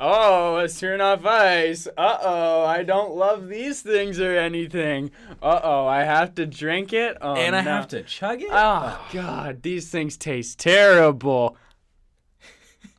[0.00, 1.86] Oh, it's Smirnoff Ice.
[1.86, 5.12] Uh oh, I don't love these things or anything.
[5.40, 7.16] Uh oh, I have to drink it.
[7.20, 7.70] Oh, and I no.
[7.70, 8.48] have to chug it.
[8.50, 11.56] Oh God, these things taste terrible.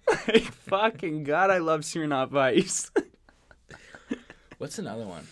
[0.28, 2.92] like, fucking God, I love Smirnoff Ice.
[4.58, 5.28] What's another one?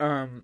[0.00, 0.42] um,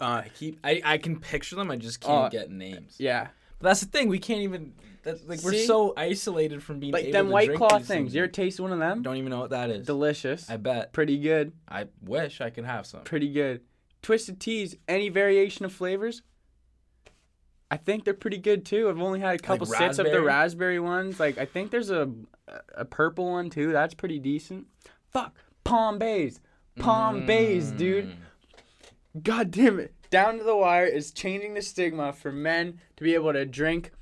[0.00, 0.58] uh, I keep.
[0.64, 1.70] I, I can picture them.
[1.70, 2.96] I just can't Uh, get names.
[2.98, 3.28] yeah,
[3.58, 4.08] But that's the thing.
[4.08, 4.72] We can't even.
[5.04, 5.66] That, like we're See?
[5.66, 8.14] so isolated from being like able them to White drink Claw these things.
[8.14, 9.02] You ever taste one of them?
[9.02, 9.86] Don't even know what that is.
[9.86, 10.48] Delicious.
[10.50, 10.92] I bet.
[10.92, 11.52] Pretty good.
[11.68, 13.02] I wish I could have some.
[13.02, 13.62] Pretty good.
[14.02, 16.22] Twisted teas, any variation of flavors.
[17.70, 18.88] I think they're pretty good too.
[18.88, 20.80] I've only had a couple sits of the raspberry?
[20.80, 21.20] ones.
[21.20, 22.10] Like I think there's a
[22.74, 23.72] a purple one too.
[23.72, 24.66] That's pretty decent.
[25.12, 26.40] Fuck, Palm Bays,
[26.78, 28.06] Palm Bays, dude.
[28.06, 29.22] Mm.
[29.22, 29.94] God damn it.
[30.10, 33.92] Down to the wire is changing the stigma for men to be able to drink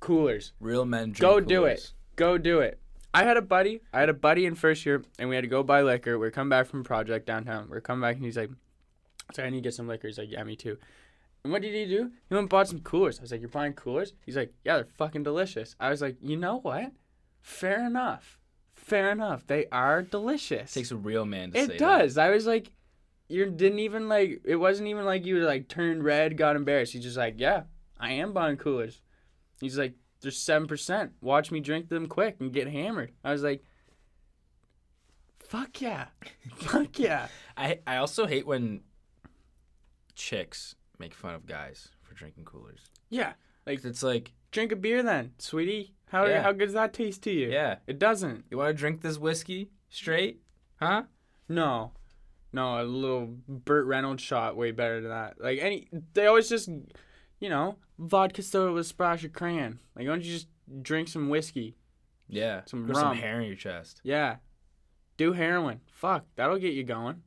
[0.00, 0.52] coolers.
[0.58, 1.92] Real men drink Go do it.
[2.16, 2.80] Go do it.
[3.12, 3.80] I had a buddy.
[3.92, 6.18] I had a buddy in first year, and we had to go buy liquor.
[6.18, 7.68] We are coming back from a project downtown.
[7.70, 8.50] We are coming back, and he's like,
[9.32, 10.78] "So I need to get some liquor." He's like, "Yeah, me too."
[11.44, 12.10] And what did he do?
[12.28, 13.18] He went and bought some coolers.
[13.18, 16.16] I was like, "You're buying coolers?" He's like, "Yeah, they're fucking delicious." I was like,
[16.22, 16.92] "You know what?
[17.42, 18.38] Fair enough.
[18.74, 19.46] Fair enough.
[19.46, 22.16] They are delicious." takes a real man to say It does.
[22.16, 22.72] I was like,
[23.28, 24.40] you didn't even like.
[24.44, 26.94] It wasn't even like you were like turned red, got embarrassed.
[26.94, 27.64] He's just like, yeah,
[27.98, 29.02] I am buying coolers.
[29.60, 31.12] He's like, there's seven percent.
[31.20, 33.12] Watch me drink them quick and get hammered.
[33.22, 33.62] I was like,
[35.40, 36.06] fuck yeah,
[36.56, 37.28] fuck yeah.
[37.56, 38.80] I I also hate when
[40.14, 42.80] chicks make fun of guys for drinking coolers.
[43.10, 43.34] Yeah,
[43.66, 45.94] Like it's like, drink a beer then, sweetie.
[46.08, 46.42] How Yeah.
[46.42, 47.50] how good does that taste to you?
[47.50, 48.44] yeah, It doesn't.
[48.50, 50.40] you want to drink this whiskey straight,
[50.76, 51.04] huh?
[51.48, 51.92] No.
[52.52, 55.40] No, a little Burt Reynolds shot way better than that.
[55.40, 56.68] Like any they always just
[57.40, 59.80] you know, vodka soda with a splash of crayon.
[59.94, 60.48] Like why don't you just
[60.82, 61.76] drink some whiskey?
[62.28, 63.16] Yeah, Some Put some rum.
[63.18, 64.00] hair in your chest.
[64.04, 64.36] Yeah.
[65.18, 65.80] Do heroin.
[65.92, 67.22] Fuck, that'll get you going.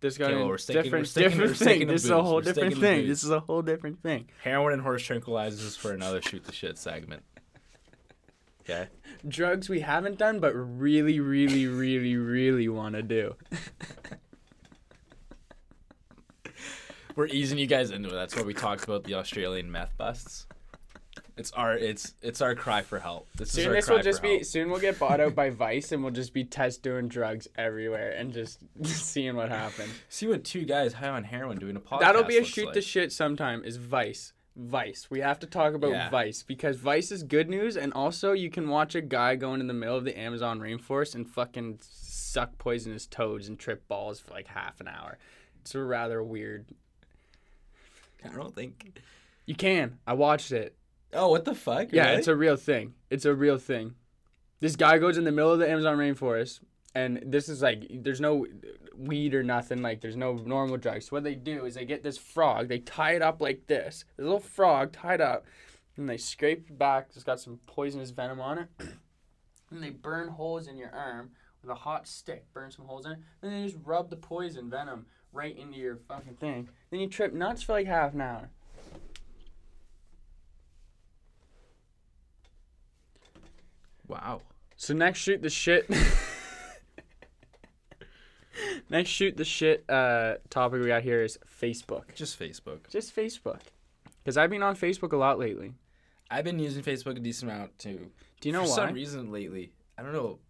[0.00, 1.86] This got Okay, well, we're sticking- different sticking- different thing.
[1.86, 3.06] This is a whole We're different thing.
[3.06, 4.28] This is a whole different thing.
[4.42, 7.22] Heroin and horse tranquilizers for another shoot the shit segment.
[8.62, 8.88] Okay.
[9.26, 13.34] Drugs we haven't done but really, really, really, really want to do.
[17.16, 18.12] We're easing you guys into it.
[18.12, 20.46] That's why we talked about the Australian meth busts.
[21.40, 23.26] It's our it's it's our cry for help.
[23.34, 24.44] This is Soon our this cry will just be help.
[24.44, 28.10] soon we'll get bought out by Vice and we'll just be test doing drugs everywhere
[28.12, 29.90] and just seeing what happens.
[30.10, 32.00] See what two guys high on heroin doing a podcast.
[32.00, 32.74] That'll be a shoot like.
[32.74, 34.34] the shit sometime is Vice.
[34.54, 35.06] Vice.
[35.10, 36.10] We have to talk about Yeah.
[36.10, 39.66] Vice because Vice is good news and also you can watch a guy going in
[39.66, 44.34] the middle of the Amazon rainforest and fucking suck poisonous toads and trip balls for
[44.34, 45.16] like half an hour.
[45.62, 46.66] It's a rather weird.
[48.24, 49.00] I don't think.
[49.46, 49.98] You can.
[50.06, 50.76] I watched it.
[51.12, 51.88] Oh, what the fuck?
[51.92, 52.18] Yeah, Really?
[52.18, 52.94] it's a real thing.
[53.10, 53.94] It's a real thing.
[54.60, 56.60] This guy goes in the middle of the Amazon rainforest,
[56.94, 58.46] and this is like there's no
[58.96, 59.82] weed or nothing.
[59.82, 61.06] Like there's no normal drugs.
[61.06, 64.04] So what they do is they get this frog, they tie it up like this,
[64.16, 65.46] this little frog tied up,
[65.96, 67.08] and they scrape back.
[67.14, 68.68] It's got some poisonous venom on it,
[69.70, 71.30] and they burn holes in your arm
[71.62, 74.16] with a hot stick, burn some holes in it, and then you just rub the
[74.16, 76.68] poison venom right into your fucking thing.
[76.90, 78.50] Then you trip nuts for like half an hour.
[84.10, 84.42] Wow.
[84.76, 85.88] So next shoot the shit.
[88.90, 92.12] next shoot the shit uh, topic we got here is Facebook.
[92.16, 92.88] Just Facebook.
[92.88, 93.60] Just Facebook.
[94.24, 95.74] Because I've been on Facebook a lot lately.
[96.28, 98.10] I've been using Facebook a decent amount too.
[98.40, 98.74] Do you know For why?
[98.74, 100.40] For some reason lately, I don't know.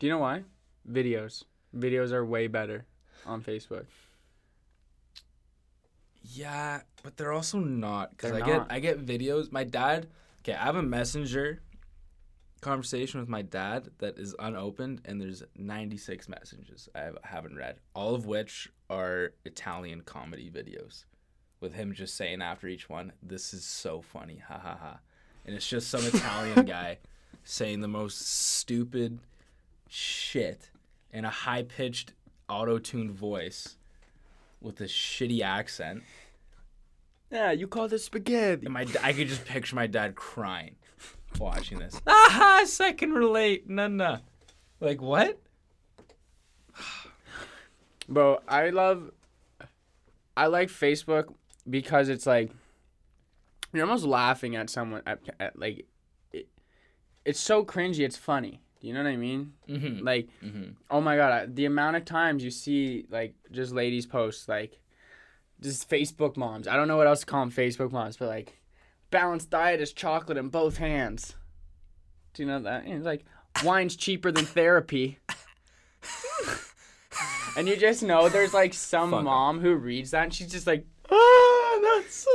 [0.00, 0.42] Do you know why?
[0.90, 1.44] Videos.
[1.76, 2.84] Videos are way better
[3.26, 3.84] on Facebook.
[6.22, 8.72] Yeah, but they're also not because I get not.
[8.72, 9.52] I get videos.
[9.52, 10.08] My dad.
[10.42, 11.60] Okay, I have a messenger
[12.64, 17.78] conversation with my dad that is unopened, and there's 96 messages I have- haven't read,
[17.94, 21.04] all of which are Italian comedy videos,
[21.60, 25.00] with him just saying after each one, "This is so funny, ha ha ha,"
[25.44, 26.98] and it's just some Italian guy
[27.44, 29.20] saying the most stupid
[29.88, 30.70] shit
[31.12, 32.14] in a high pitched
[32.48, 33.76] auto tuned voice
[34.60, 36.02] with a shitty accent.
[37.30, 38.64] Yeah, you call this spaghetti.
[38.64, 40.76] And my I could just picture my dad crying
[41.38, 42.00] watching this.
[42.06, 43.68] Ah, I can relate.
[43.68, 44.18] Nah, nah.
[44.80, 45.38] Like what?
[48.08, 49.10] Bro, I love
[50.36, 51.32] I like Facebook
[51.68, 52.50] because it's like
[53.72, 55.86] you're almost laughing at someone at, at like
[56.32, 56.48] it,
[57.24, 58.60] it's so cringy, it's funny.
[58.80, 59.54] You know what I mean?
[59.68, 60.04] Mm-hmm.
[60.04, 60.72] Like mm-hmm.
[60.90, 64.80] oh my god, I- the amount of times you see like just ladies post like
[65.60, 66.68] just Facebook moms.
[66.68, 68.58] I don't know what else to call them Facebook moms, but like
[69.14, 71.36] balanced diet is chocolate in both hands.
[72.32, 72.84] Do you know that?
[72.84, 73.24] And like
[73.62, 75.20] wine's cheaper than therapy.
[77.56, 80.66] and you just know there's like some Fuck mom who reads that and she's just
[80.66, 82.26] like, ah, that's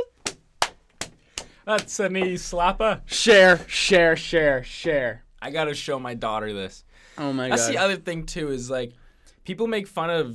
[1.66, 3.02] That's a knee slapper.
[3.04, 5.24] share, share, share, share.
[5.42, 6.84] I gotta show my daughter this.
[7.18, 7.58] Oh my god.
[7.58, 8.48] That's the other thing too.
[8.48, 8.94] Is like
[9.44, 10.34] people make fun of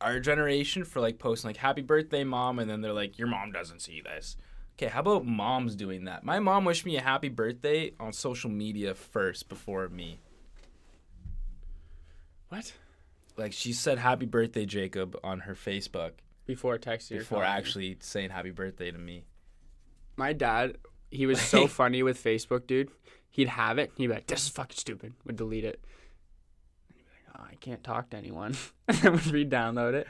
[0.00, 3.52] our generation for like posting like "Happy Birthday, Mom," and then they're like, "Your mom
[3.52, 4.36] doesn't see this."
[4.78, 6.22] Okay, how about moms doing that?
[6.22, 10.20] My mom wished me a happy birthday on social media first before me.
[12.48, 12.72] what?
[13.36, 16.12] Like she said "Happy Birthday, Jacob" on her Facebook
[16.46, 19.24] Before texting or before actually saying "Happy Birthday" to me.
[20.16, 20.78] My dad,
[21.10, 22.90] he was so funny with Facebook, dude.
[23.30, 23.90] He'd have it.
[23.96, 25.80] He'd be like, "This is fucking stupid." Would delete it.
[26.88, 28.54] And he'd be like, "Oh, I can't talk to anyone."
[28.88, 30.06] and then would re-download it,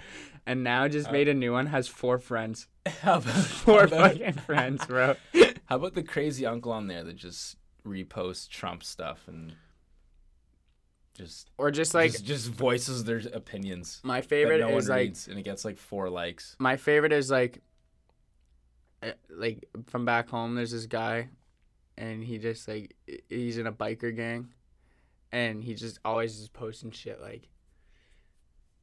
[0.47, 1.67] and now just Uh, made a new one.
[1.67, 2.67] Has four friends.
[3.03, 5.17] How about, Four fucking friends, bro.
[5.67, 9.53] How about the crazy uncle on there that just reposts Trump stuff and
[11.14, 15.27] just Or just like just, just voices their opinions my favorite no is like reads,
[15.29, 16.55] and it gets like four likes.
[16.59, 17.61] my favorite is like
[19.03, 21.29] uh, like from back home there's this guy
[21.97, 22.95] and he just like
[23.29, 24.49] he's in a biker gang
[25.33, 27.43] and he just always is posting shit like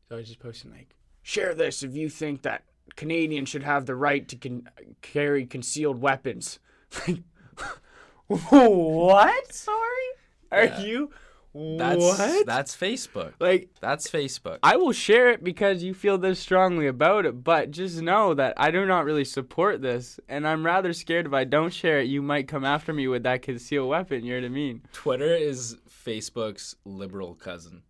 [0.04, 2.64] he's always just posting like share this if you think that
[2.96, 4.70] Canadians should have the right to con-
[5.02, 6.60] carry concealed weapons.
[8.28, 9.54] what?
[9.54, 10.08] Sorry?
[10.52, 10.82] Are Yeah.
[10.82, 11.10] you
[11.56, 12.46] That's what?
[12.46, 13.34] that's Facebook.
[13.40, 14.60] like That's Facebook.
[14.62, 18.56] I will share it because you feel this strongly about it, but just know that
[18.58, 22.08] I do not really support this, and I'm rather scared if I don't share it,
[22.08, 24.26] you might come after me with that concealed weapon.
[24.26, 24.82] You know what I mean?
[24.92, 27.84] Twitter is Facebook's liberal cousin.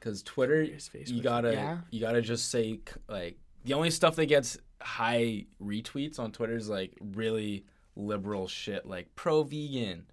[0.00, 0.66] Cause Twitter,
[1.06, 1.78] you gotta yeah.
[1.92, 6.68] you gotta just say like the only stuff that gets high retweets on Twitter is
[6.68, 10.06] like really liberal shit, like pro vegan,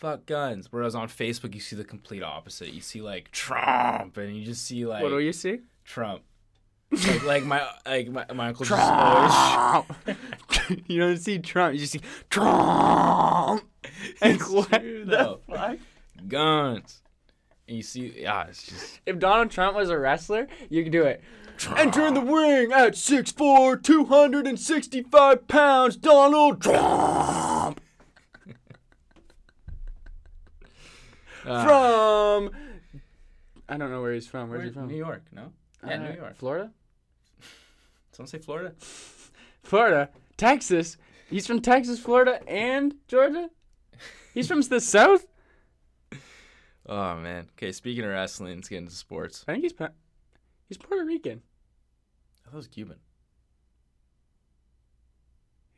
[0.00, 0.68] fuck guns.
[0.70, 2.72] Whereas on Facebook, you see the complete opposite.
[2.72, 5.60] You see like Trump, and you just see like what do you see?
[5.84, 6.22] Trump.
[6.90, 8.88] like, like my like my, my uncle just.
[8.88, 9.92] Trump.
[10.88, 11.74] you don't see Trump.
[11.74, 13.62] You just see Trump.
[14.20, 15.76] And It's what true, the fuck?
[16.28, 17.02] guns.
[17.68, 21.04] And you see, yeah, it's just If Donald Trump was a wrestler, you could do
[21.04, 21.22] it.
[21.76, 27.80] Enter the ring at 6'4", 265 pounds, Donald Trump.
[31.46, 32.50] Uh, from
[33.68, 34.50] I don't know where he's from.
[34.50, 34.88] Where's he from?
[34.88, 35.52] New York, no?
[35.86, 36.36] Yeah, Uh, New York.
[36.36, 36.70] Florida?
[38.12, 38.74] Someone say Florida.
[39.62, 40.10] Florida.
[40.36, 40.96] Texas.
[41.28, 43.50] He's from Texas, Florida, and Georgia?
[44.34, 45.26] He's from the South?
[46.86, 47.46] Oh man.
[47.52, 49.44] Okay, speaking of wrestling, let's get into sports.
[49.46, 49.90] I think he's Pa-
[50.66, 51.42] he's Puerto Rican.
[52.44, 52.96] I thought it was Cuban.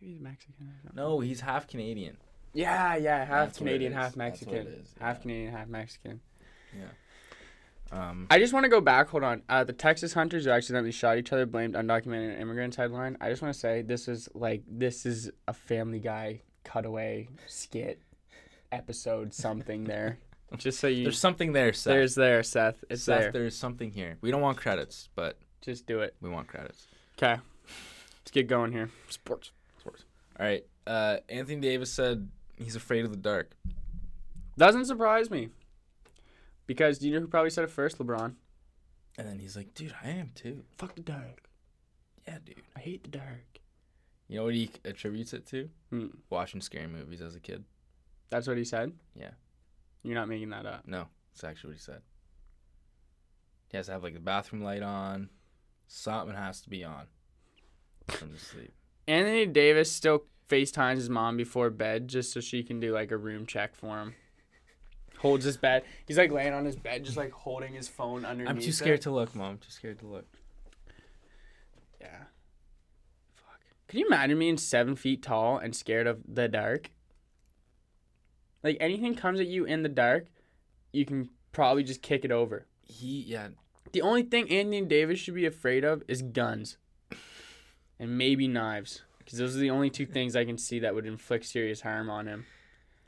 [0.01, 0.73] Maybe he's Mexican.
[0.95, 2.17] No, he's half Canadian.
[2.55, 4.81] Yeah, yeah, half That's Canadian, half That's what it Mexican.
[4.83, 5.23] is, Half.
[5.23, 6.21] Canadian, half Mexican.
[6.79, 6.87] Yeah.
[7.91, 9.09] Um, I just want to go back.
[9.09, 9.43] Hold on.
[9.49, 13.17] Uh, the Texas hunters who accidentally shot each other blamed undocumented immigrants headline.
[13.21, 18.01] I just want to say this is like this is a Family Guy cutaway skit
[18.71, 20.19] episode something there.
[20.59, 21.91] Just so you There's something there, Seth.
[21.93, 22.85] there's there, Seth.
[22.91, 23.33] It's Seth, there.
[23.33, 24.19] there's something here.
[24.21, 26.15] We don't want credits, but Just do it.
[26.21, 26.89] we want credits.
[27.17, 27.41] Okay.
[28.21, 28.91] Let's get going here.
[29.09, 29.51] Sports.
[29.81, 30.05] Sports.
[30.39, 30.63] All right.
[30.87, 32.29] Uh, Anthony Davis said
[32.65, 33.53] he's afraid of the dark.
[34.57, 35.49] Doesn't surprise me.
[36.67, 37.99] Because do you know who probably said it first?
[37.99, 38.35] LeBron.
[39.19, 40.65] And then he's like, dude, I am too.
[40.79, 41.49] Fuck the dark.
[42.27, 42.63] Yeah, dude.
[42.77, 43.61] I hate the dark.
[44.29, 45.69] You know what he attributes it to?
[45.91, 46.07] Hmm.
[46.31, 47.65] Watching scary movies as a kid.
[48.31, 48.93] That's what he said?
[49.15, 49.33] Yeah.
[50.03, 50.87] You're not making that up.
[50.87, 52.01] No, it's actually what he said.
[53.69, 55.29] He has to have like the bathroom light on.
[55.87, 57.07] Something has to be on.
[58.09, 58.73] From to sleep.
[59.07, 63.17] Anthony Davis still FaceTimes his mom before bed just so she can do like a
[63.17, 64.15] room check for him.
[65.19, 65.85] Holds his bed.
[66.07, 68.51] He's like laying on his bed, just like holding his phone underneath.
[68.51, 68.75] I'm too it.
[68.75, 69.59] scared to look, mom.
[69.59, 70.27] Too scared to look.
[72.01, 72.25] Yeah.
[73.37, 73.61] Fuck.
[73.87, 76.91] Can you imagine being seven feet tall and scared of the dark?
[78.65, 80.27] Like anything comes at you in the dark,
[80.93, 82.67] you can probably just kick it over.
[82.85, 83.49] He yeah.
[83.93, 86.79] The only thing Anthony Davis should be afraid of is guns.
[87.99, 89.03] And maybe knives.
[89.25, 92.11] Because those are the only two things I can see that would inflict serious harm
[92.11, 92.47] on him.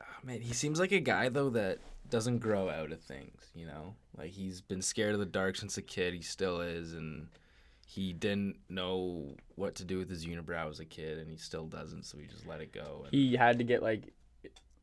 [0.01, 3.49] Oh, man, he seems like a guy though that doesn't grow out of things.
[3.53, 6.13] You know, like he's been scared of the dark since a kid.
[6.13, 7.27] He still is, and
[7.87, 11.65] he didn't know what to do with his unibrow as a kid, and he still
[11.65, 12.03] doesn't.
[12.03, 13.01] So he just let it go.
[13.05, 14.13] And, He had to get like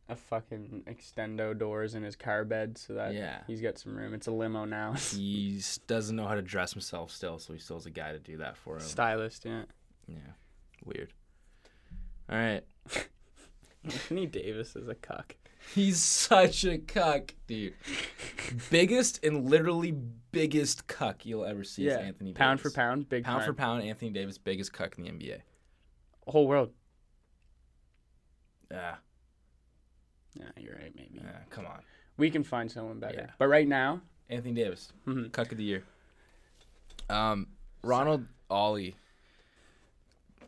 [0.08, 3.38] a fucking extendo doors in his car bed so that Yeah.
[3.46, 4.14] he's got some room.
[4.14, 4.92] It's a limo now.
[5.12, 8.18] he doesn't know how to dress himself still, so he still has a guy to
[8.18, 8.82] do that for him.
[8.82, 9.62] Stylist, yeah.
[10.06, 10.16] Yeah,
[10.84, 11.12] weird.
[12.32, 12.62] All right,
[13.84, 15.36] Anthony Davis is a cuck.
[15.74, 17.74] he's such a cuck, dude.
[18.70, 19.92] biggest and literally
[20.32, 21.98] biggest cuck you'll ever see is Yeah.
[21.98, 22.32] Anthony.
[22.32, 25.40] Pound for pound, big pound for pound, Anthony Davis, biggest cuck in the NBA.
[26.26, 26.70] Whole world.
[28.70, 28.94] Yeah,
[30.34, 31.20] Yeah, you're right, maybe.
[31.22, 31.82] yeah, come on,
[32.16, 33.18] We can find someone better.
[33.26, 33.30] Yeah.
[33.36, 35.84] But right now, Anthony Davis, mhm, cuck of the year.
[37.10, 37.48] Um,
[37.82, 38.96] Ronald Ollie,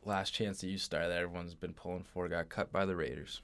[0.07, 3.43] last chance to use star that everyone's been pulling for, got cut by the Raiders.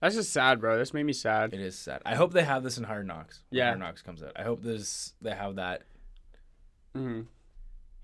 [0.00, 0.76] that's just sad, bro.
[0.78, 1.54] This made me sad.
[1.54, 2.02] It is sad.
[2.04, 3.42] I hope they have this in Hard Knocks.
[3.50, 3.66] when Yeah.
[3.68, 4.32] Hard Knocks comes out.
[4.36, 5.82] I hope this they have that.
[6.94, 7.22] hmm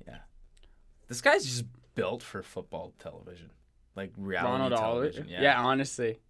[0.06, 0.18] Yeah.
[1.08, 3.50] This guy's just built for football television,
[3.96, 5.10] like reality Ronald Ollie.
[5.10, 5.26] television.
[5.28, 5.60] Yeah.
[5.60, 6.20] honestly.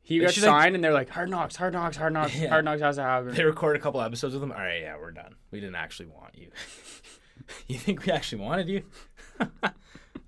[0.00, 2.34] He They got should, like- signed and they're like, hard knocks, hard knocks, hard knocks,
[2.40, 2.48] Yeah.
[2.48, 3.34] hard knocks has to happen.
[3.34, 4.52] They record a couple episodes with him.
[4.52, 5.34] All right, yeah, we're done.
[5.50, 6.50] We didn't actually want you.
[7.66, 8.84] you think we actually wanted you?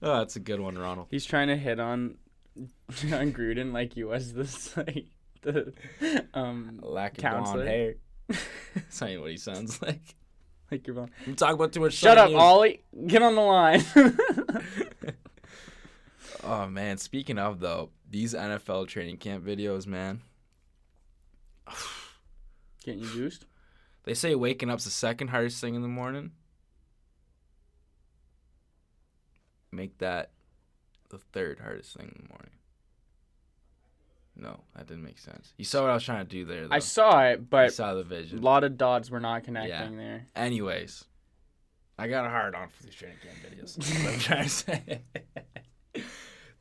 [0.02, 1.08] oh, that's a good one, Ronald.
[1.10, 2.16] He's trying to hit on
[2.56, 5.06] on Gruden like he was this like
[5.42, 5.72] the
[6.34, 7.64] um Lack of Counselor.
[7.64, 7.94] blonde hair.
[8.74, 10.14] That's not even what he sounds like.
[10.70, 11.10] like your mom.
[11.26, 11.94] We talk about too much.
[11.94, 12.82] Shut up, Ollie.
[13.06, 13.84] Get on the line.
[16.44, 20.20] oh man, speaking of though, these NFL training camp videos, man.
[22.84, 23.46] Getting you juiced?
[24.04, 26.32] They say waking up's the second hardest thing in the morning.
[29.72, 30.30] Make that
[31.10, 32.50] the third hardest thing in the morning.
[34.36, 35.52] No, that didn't make sense.
[35.58, 36.74] You saw what I was trying to do there, though.
[36.74, 38.38] I saw it, you but saw the vision.
[38.38, 40.26] a lot of dots were not connecting there.
[40.34, 41.04] Anyways,
[41.98, 43.76] I got a hard on for these training camp videos.
[43.76, 45.00] What I'm trying to say.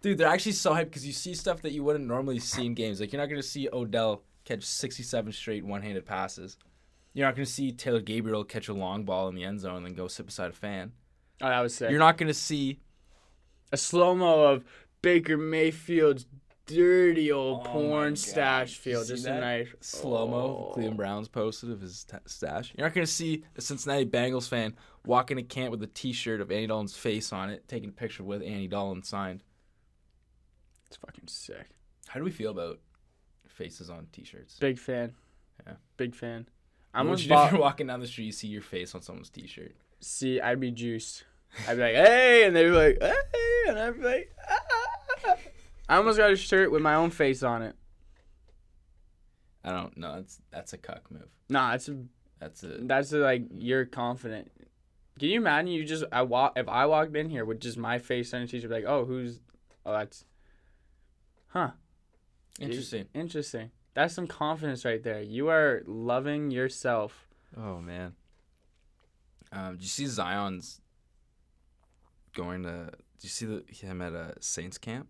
[0.01, 2.73] Dude, they're actually so hyped because you see stuff that you wouldn't normally see in
[2.73, 2.99] games.
[2.99, 6.57] Like, you're not going to see Odell catch 67 straight one handed passes.
[7.13, 9.77] You're not going to see Taylor Gabriel catch a long ball in the end zone
[9.77, 10.93] and then go sit beside a fan.
[11.41, 11.89] Oh, that was sick.
[11.89, 12.79] You're not going to see.
[13.71, 14.63] A slow mo of
[15.01, 16.25] Baker Mayfield's
[16.65, 19.07] dirty old Oh porn stash field.
[19.07, 20.73] Just a nice slow mo Oh.
[20.73, 22.73] Cleveland Browns posted of his t- stash.
[22.77, 26.41] You're not going to see a Cincinnati Bengals fan walk into camp with a T-shirt
[26.41, 29.43] of Andy Dalton's face on it, taking a picture with Andy Dalton signed.
[30.87, 31.69] It's fucking sick.
[32.07, 32.79] How do we feel about
[33.47, 34.57] faces on T-shirts?
[34.59, 35.13] Big fan.
[35.65, 35.73] Yeah.
[35.97, 36.47] Big fan.
[36.93, 39.01] I'm would gonna you if you're walking down the street, you see your face on
[39.01, 39.75] someone's T-shirt.
[39.99, 40.39] see.
[40.41, 41.23] I'd be juiced.
[41.67, 43.13] I'd be like, hey, and they'd be like, hey,
[43.67, 45.35] and I'd be like, ah.
[45.87, 47.75] I almost got a shirt with my own face on it.
[49.63, 50.15] I don't know.
[50.15, 51.27] That's that's a cuck move.
[51.49, 51.97] Nah, it's a,
[52.39, 54.51] That's a that's a, like you're confident.
[55.19, 57.97] Can you imagine you just I walk if I walked in here with just my
[57.97, 59.41] face on a t-shirt, be like, oh, who's,
[59.85, 60.23] oh, that's,
[61.47, 61.71] huh.
[62.59, 63.07] interesting.
[63.13, 63.71] Interesting.
[63.95, 65.21] That's some confidence right there.
[65.21, 67.27] You are loving yourself.
[67.57, 68.13] Oh man.
[69.51, 70.79] Um, did you see Zion's
[72.33, 72.89] going to?
[73.19, 75.07] Did you see the, him at a Saints camp?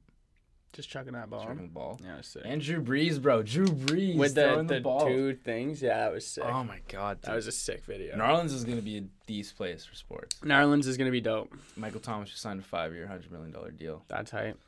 [0.74, 1.42] Just chucking that ball.
[1.44, 2.00] Chucking the ball.
[2.04, 2.44] Yeah, sick.
[2.46, 3.42] And Drew Brees, bro.
[3.42, 5.08] Drew Brees With the, throwing the, the, ball.
[5.08, 6.44] two things, yeah, that was sick.
[6.46, 8.16] Oh my god, that was a sick video.
[8.16, 10.36] New Orleans is gonna be a decent place for sports.
[10.44, 11.52] Narlands is gonna be dope.
[11.76, 14.04] Michael Thomas just signed a five-year, hundred million dollar deal.
[14.10, 14.60] That's hype.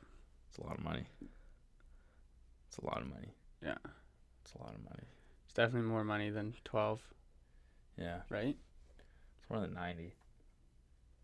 [0.49, 1.05] It's a lot of money.
[2.67, 3.35] It's a lot of money.
[3.63, 3.75] Yeah.
[4.43, 5.03] It's a lot of money.
[5.45, 7.01] It's definitely more money than 12,
[7.97, 8.55] Yeah, right?
[9.39, 10.13] it's more than 90,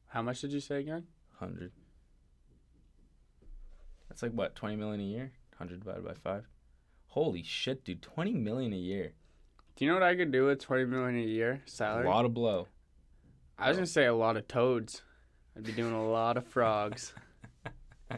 [0.10, 1.08] How much did you say again?
[1.40, 1.72] 100.
[4.10, 5.32] That's like what, 20 million a year?
[5.58, 6.48] 100 divided by 5.
[7.08, 9.14] Holy shit, dude, 20 million a year.
[9.76, 12.08] Do you know what I could do with 20 million a year salary?
[12.08, 12.68] A lot of blow.
[13.60, 15.02] I was gonna say a lot of toads.
[15.56, 17.14] I'd be doing a lot of frogs.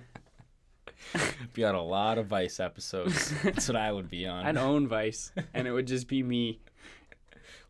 [1.54, 3.34] Be on a lot of Vice episodes.
[3.42, 4.46] That's what I would be on.
[4.46, 6.60] I'd own Vice, and it would just be me.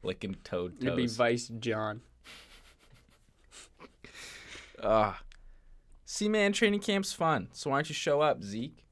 [0.01, 0.87] Licking toad toes.
[0.87, 1.07] It'd be.
[1.07, 2.01] Vice John.
[4.83, 5.21] Ah.
[6.11, 7.49] See, man, training camp's fun.
[7.51, 8.83] So why don't you show up, Zeke?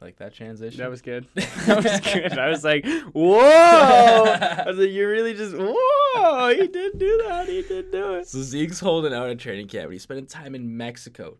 [0.00, 0.78] Like that transition?
[0.78, 1.26] That was good.
[1.34, 2.38] That was good.
[2.38, 3.38] I was like, whoa!
[3.38, 6.54] I was like, you really just whoa!
[6.58, 7.48] He did do that.
[7.48, 8.26] He did do it.
[8.26, 11.36] So Zeke's holding out at training camp, he's spending time in Mexico.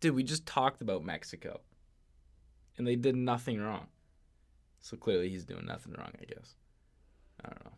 [0.00, 1.60] Dude, we just talked about Mexico.
[2.76, 3.86] And they did nothing wrong.
[4.80, 6.56] So clearly he's doing nothing wrong, I guess.
[7.44, 7.70] I don't know.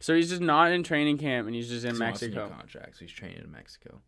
[0.00, 2.34] So he's just not in training camp, and he's just in he wants a new
[2.34, 2.54] Mexico.
[2.56, 4.00] contract, so he's training in Mexico.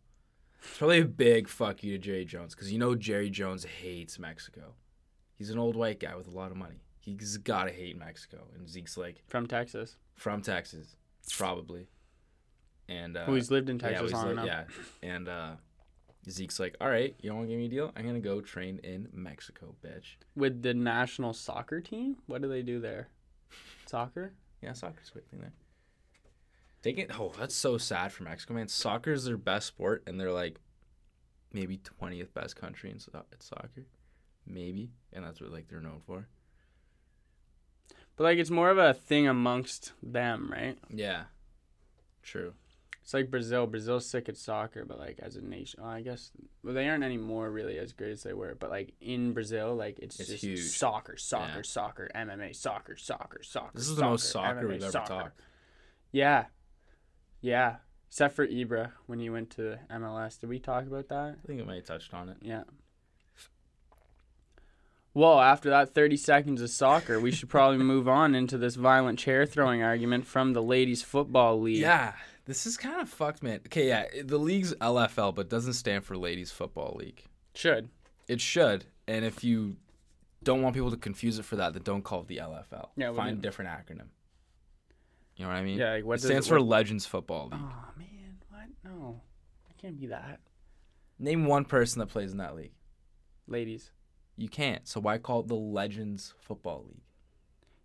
[0.61, 4.19] It's probably a big fuck you to Jerry Jones, because you know Jerry Jones hates
[4.19, 4.73] Mexico.
[5.35, 6.81] He's an old white guy with a lot of money.
[6.99, 8.47] He's gotta hate Mexico.
[8.55, 9.95] And Zeke's like, From Texas.
[10.15, 10.95] from Texas,
[11.35, 11.87] probably.
[12.87, 14.45] And uh, Who he's lived in yeah, Texas he's long like- enough.
[15.01, 15.09] yeah.
[15.09, 15.51] And uh,
[16.29, 17.91] Zeke's like, all right, you don't want to give me a deal?
[17.95, 20.17] I'm gonna go train in Mexico, bitch.
[20.35, 22.17] With the national soccer team?
[22.27, 23.07] What do they do there?
[23.85, 24.33] Soccer?
[24.61, 25.53] Yeah, soccer's a big thing there.
[26.81, 27.11] Take it.
[27.19, 28.67] Oh, that's so sad for Mexico, man.
[28.67, 30.59] Soccer is their best sport, and they're like
[31.51, 33.85] maybe twentieth best country in so- at soccer,
[34.45, 36.27] maybe, and that's what like they're known for.
[38.15, 40.77] But like it's more of a thing amongst them, right?
[40.89, 41.23] Yeah,
[42.21, 42.53] true.
[43.01, 43.65] It's like Brazil.
[43.65, 46.31] Brazil's sick at soccer, but like as a nation, well, I guess
[46.63, 48.55] well, they aren't anymore really as great as they were.
[48.55, 50.59] But like in Brazil, like it's, It's just huge.
[50.59, 51.61] soccer, soccer, Yeah.
[51.63, 53.71] soccer, MMA, soccer, soccer, soccer.
[53.73, 55.07] This is the most soccer MMA, we've ever soccer.
[55.07, 55.39] talked.
[56.11, 56.45] Yeah,
[57.41, 57.77] yeah.
[58.07, 60.39] Except for Ibra when he went to MLS.
[60.39, 61.37] Did we talk about that?
[61.43, 62.37] I think I might have touched on it.
[62.41, 62.63] Yeah.
[65.13, 69.19] Well, after that 30 seconds of soccer, we should probably move on into this violent
[69.19, 71.77] chair throwing argument from the Ladies Football League.
[71.77, 72.13] Yeah,
[72.45, 73.61] this is kind of fucked, man.
[73.67, 77.23] Okay, yeah, the league's LFL, but doesn't stand for Ladies Football League.
[77.53, 77.89] Should.
[78.27, 79.75] It should, and if you
[80.43, 82.89] don't want people to confuse it for that, then don't call it the LFL.
[82.95, 84.07] Yeah, find a different acronym.
[85.39, 85.77] You know what I mean?
[85.79, 87.61] Yeah, like what it stands it, for Legends Football League.
[87.63, 88.37] Oh, man.
[88.49, 88.67] What?
[88.83, 89.21] No.
[89.69, 90.41] It can't be that.
[91.17, 92.73] Name one person that plays in that league.
[93.47, 93.91] Ladies.
[94.35, 94.85] You can't.
[94.85, 97.03] So why call it the Legends Football League?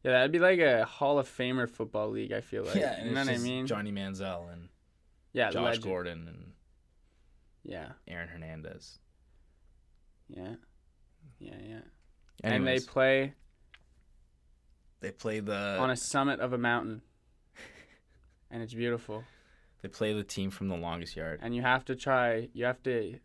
[0.03, 2.75] Yeah, that'd be like a Hall of Famer football league, I feel like.
[2.75, 3.69] and you know what I mean?
[3.69, 4.69] Johnny Manziel and
[5.33, 5.85] yeah, Josh legend.
[5.85, 6.53] Gordon and
[7.63, 8.99] Yeah, Aaron Hernandez.
[10.29, 10.55] yeah.
[11.39, 11.81] Yeah, yeah.
[12.43, 13.35] And they play
[15.01, 17.03] they play the on a summit of a mountain.
[18.55, 19.25] And it's beautiful.
[19.83, 21.41] they play the team from the longest yard.
[21.43, 23.19] and you have to try you have to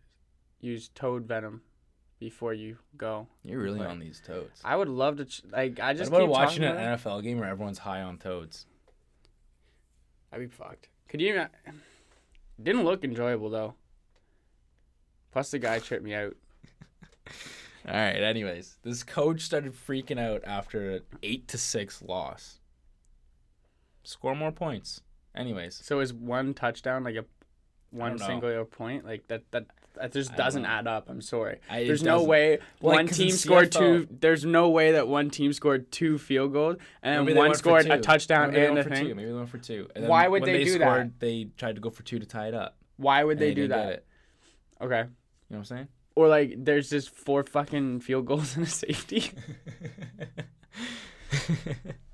[0.59, 1.61] use toad venom
[2.19, 4.59] before you go You're really on these toads.
[4.65, 6.99] i would love to ch- like i just what about keep watching an about.
[6.99, 8.65] NFL game where everyone's high on toads?
[10.33, 11.49] i'd be fucked could you ima-
[12.61, 13.75] didn't look enjoyable though
[15.31, 16.35] plus the guy tripped me out
[17.87, 18.21] All right.
[18.21, 22.59] Anyways, this coach started freaking out after an eight to six loss.
[24.03, 25.01] Score more points.
[25.35, 27.25] Anyways, so is one touchdown like a
[27.91, 28.25] one know.
[28.25, 29.65] single point like that that
[29.95, 34.07] that just doesn't add up i'm sorry I, there's no way one team scored two
[34.11, 37.99] there's no way that one team scored two field goals and Maybe one scored a
[37.99, 39.15] touchdown Maybe and a for thing two.
[39.15, 39.87] Maybe they went for two.
[39.95, 41.19] And Why would when they do that?
[41.19, 42.77] They tried to go for two to tie it up.
[42.97, 44.03] why would and they do that
[44.81, 45.09] okay You know
[45.49, 45.87] what I'm saying?
[46.15, 49.31] Or like there's just four fucking field goals and a safety.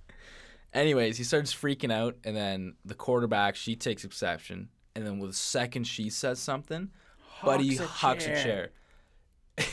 [0.76, 5.32] Anyways, he starts freaking out, and then the quarterback she takes exception, and then with
[5.32, 6.92] the second she says something,
[7.44, 8.70] buddy hucks a chair.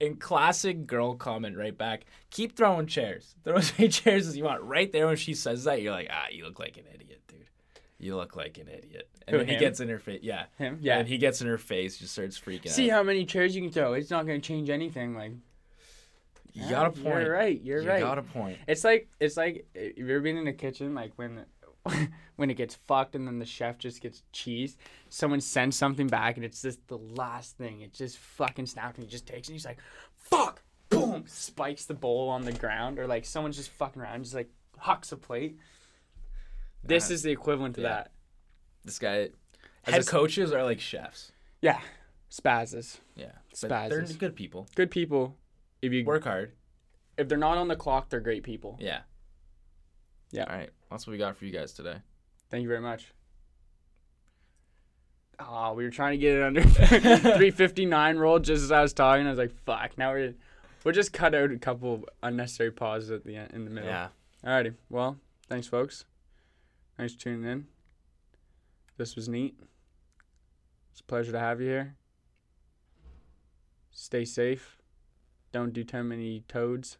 [0.00, 3.34] In classic girl comment right back, keep throwing chairs.
[3.44, 4.62] Throw as many chairs as you want.
[4.62, 7.46] Right there when she says that, you're like, ah, you look like an idiot, dude.
[7.98, 9.08] You look like an idiot.
[9.26, 9.60] And Who, then he him?
[9.60, 10.20] gets in her face.
[10.22, 10.46] Yeah.
[10.58, 10.78] Him?
[10.82, 10.98] Yeah.
[10.98, 12.72] And he gets in her face, just starts freaking out.
[12.72, 12.96] See out.
[12.96, 13.94] how many chairs you can throw.
[13.94, 15.14] It's not gonna change anything.
[15.14, 15.32] Like
[16.56, 17.22] You got a point.
[17.22, 17.60] You're right.
[17.62, 18.00] You're you right.
[18.00, 18.58] got a point.
[18.66, 21.44] It's like it's like if you've ever been in the kitchen, like when
[22.36, 24.76] when it gets fucked and then the chef just gets cheese.
[25.10, 27.82] Someone sends something back and it's just the last thing.
[27.82, 29.52] It just fucking snapped and he just takes it.
[29.52, 29.78] and He's like,
[30.16, 31.24] "Fuck!" Boom!
[31.26, 35.12] Spikes the bowl on the ground, or like someone's just fucking around, just like hucks
[35.12, 35.58] a plate.
[36.82, 37.88] This is the equivalent to yeah.
[37.88, 38.12] that.
[38.84, 39.30] This guy,
[39.84, 41.32] As head a coaches are like chefs.
[41.60, 41.80] Yeah,
[42.30, 42.98] spazzes.
[43.16, 43.32] Yeah.
[43.62, 44.68] But they're good people.
[44.74, 45.36] Good people.
[45.82, 46.52] If you Work hard.
[47.16, 48.76] if they're not on the clock, they're great people.
[48.80, 49.00] Yeah.
[50.32, 50.44] Yeah.
[50.48, 50.70] All right.
[50.90, 51.96] That's what we got for you guys today.
[52.50, 53.12] Thank you very much.
[55.38, 59.26] Oh, we were trying to get it under 359 roll just as I was talking.
[59.26, 59.98] I was like, fuck.
[59.98, 60.34] Now we're
[60.84, 63.90] we'll just cut out a couple unnecessary pauses at the end in the middle.
[63.90, 64.08] Yeah.
[64.44, 64.74] Alrighty.
[64.88, 65.18] Well,
[65.48, 66.04] thanks, folks.
[66.96, 67.66] Thanks for tuning in.
[68.96, 69.58] This was neat.
[70.92, 71.96] It's a pleasure to have you here.
[73.90, 74.75] Stay safe.
[75.56, 76.98] Don't do too many toads.